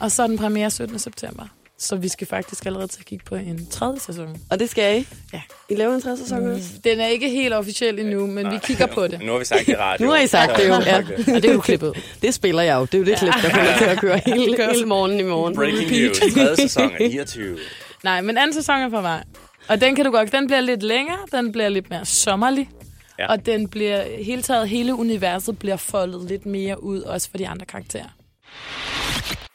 og 0.00 0.10
så 0.10 0.22
er 0.22 0.26
den 0.26 0.38
premiere 0.38 0.70
17. 0.70 0.98
september. 0.98 1.44
Så 1.84 1.96
vi 1.96 2.08
skal 2.08 2.26
faktisk 2.26 2.66
allerede 2.66 2.86
til 2.88 3.00
at 3.00 3.06
kigge 3.06 3.24
på 3.24 3.34
en 3.34 3.66
tredje 3.70 4.00
sæson. 4.00 4.36
Og 4.50 4.58
det 4.58 4.70
skal 4.70 5.00
I? 5.00 5.06
Ja. 5.32 5.42
I 5.68 5.74
laver 5.74 5.94
en 5.94 6.02
tredje 6.02 6.18
sæson 6.18 6.52
også? 6.52 6.68
Den 6.84 7.00
er 7.00 7.06
ikke 7.06 7.28
helt 7.28 7.54
officiel 7.54 7.98
endnu, 7.98 8.26
men 8.26 8.50
vi 8.50 8.58
kigger 8.62 8.86
på 8.86 9.06
det. 9.06 9.20
Nu 9.22 9.32
har 9.32 9.38
vi 9.38 9.44
sagt 9.44 9.60
det 9.60 9.72
i 9.72 9.76
radio. 9.76 10.06
Nu 10.06 10.12
har 10.12 10.18
I 10.18 10.26
sagt 10.26 10.56
det 10.56 10.68
jo, 10.68 10.74
ja. 10.74 10.98
Og 11.34 11.42
det 11.42 11.44
er 11.44 11.52
jo 11.52 11.60
klippet. 11.60 12.04
Det 12.22 12.34
spiller 12.34 12.62
jeg 12.62 12.74
jo. 12.74 12.80
Det 12.84 12.94
er 12.94 12.98
jo 12.98 13.04
det 13.04 13.18
klip, 13.18 13.32
der 13.42 13.50
kommer 13.50 13.76
til 13.78 13.84
at 13.84 13.98
køre 13.98 14.20
hele, 14.26 14.72
hele 14.72 14.86
morgenen 14.86 15.20
i 15.20 15.22
morgen. 15.22 15.54
Breaking 15.54 15.90
news. 15.90 16.18
Tredje 16.18 16.56
sæson 16.56 16.90
er 17.00 17.08
29. 17.08 17.58
Nej, 18.04 18.20
men 18.20 18.38
anden 18.38 18.54
sæson 18.54 18.74
er 18.74 18.88
på 18.88 19.00
vej. 19.00 19.24
Og 19.68 19.80
den 19.80 19.96
kan 19.96 20.04
du 20.04 20.10
godt, 20.10 20.32
den 20.32 20.46
bliver 20.46 20.60
lidt 20.60 20.82
længere, 20.82 21.18
den 21.32 21.52
bliver 21.52 21.68
lidt 21.68 21.90
mere 21.90 22.04
sommerlig. 22.04 22.70
Ja. 23.18 23.22
Ja. 23.24 23.30
Og 23.30 23.46
den 23.46 23.68
bliver, 23.68 24.04
hele 24.24 24.42
taget, 24.42 24.68
hele 24.68 24.94
universet 24.94 25.58
bliver 25.58 25.76
foldet 25.76 26.28
lidt 26.28 26.46
mere 26.46 26.82
ud, 26.82 27.00
også 27.00 27.30
for 27.30 27.38
de 27.38 27.48
andre 27.48 27.66
karakterer. 27.66 28.08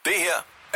Det 0.06 0.14
her 0.18 0.46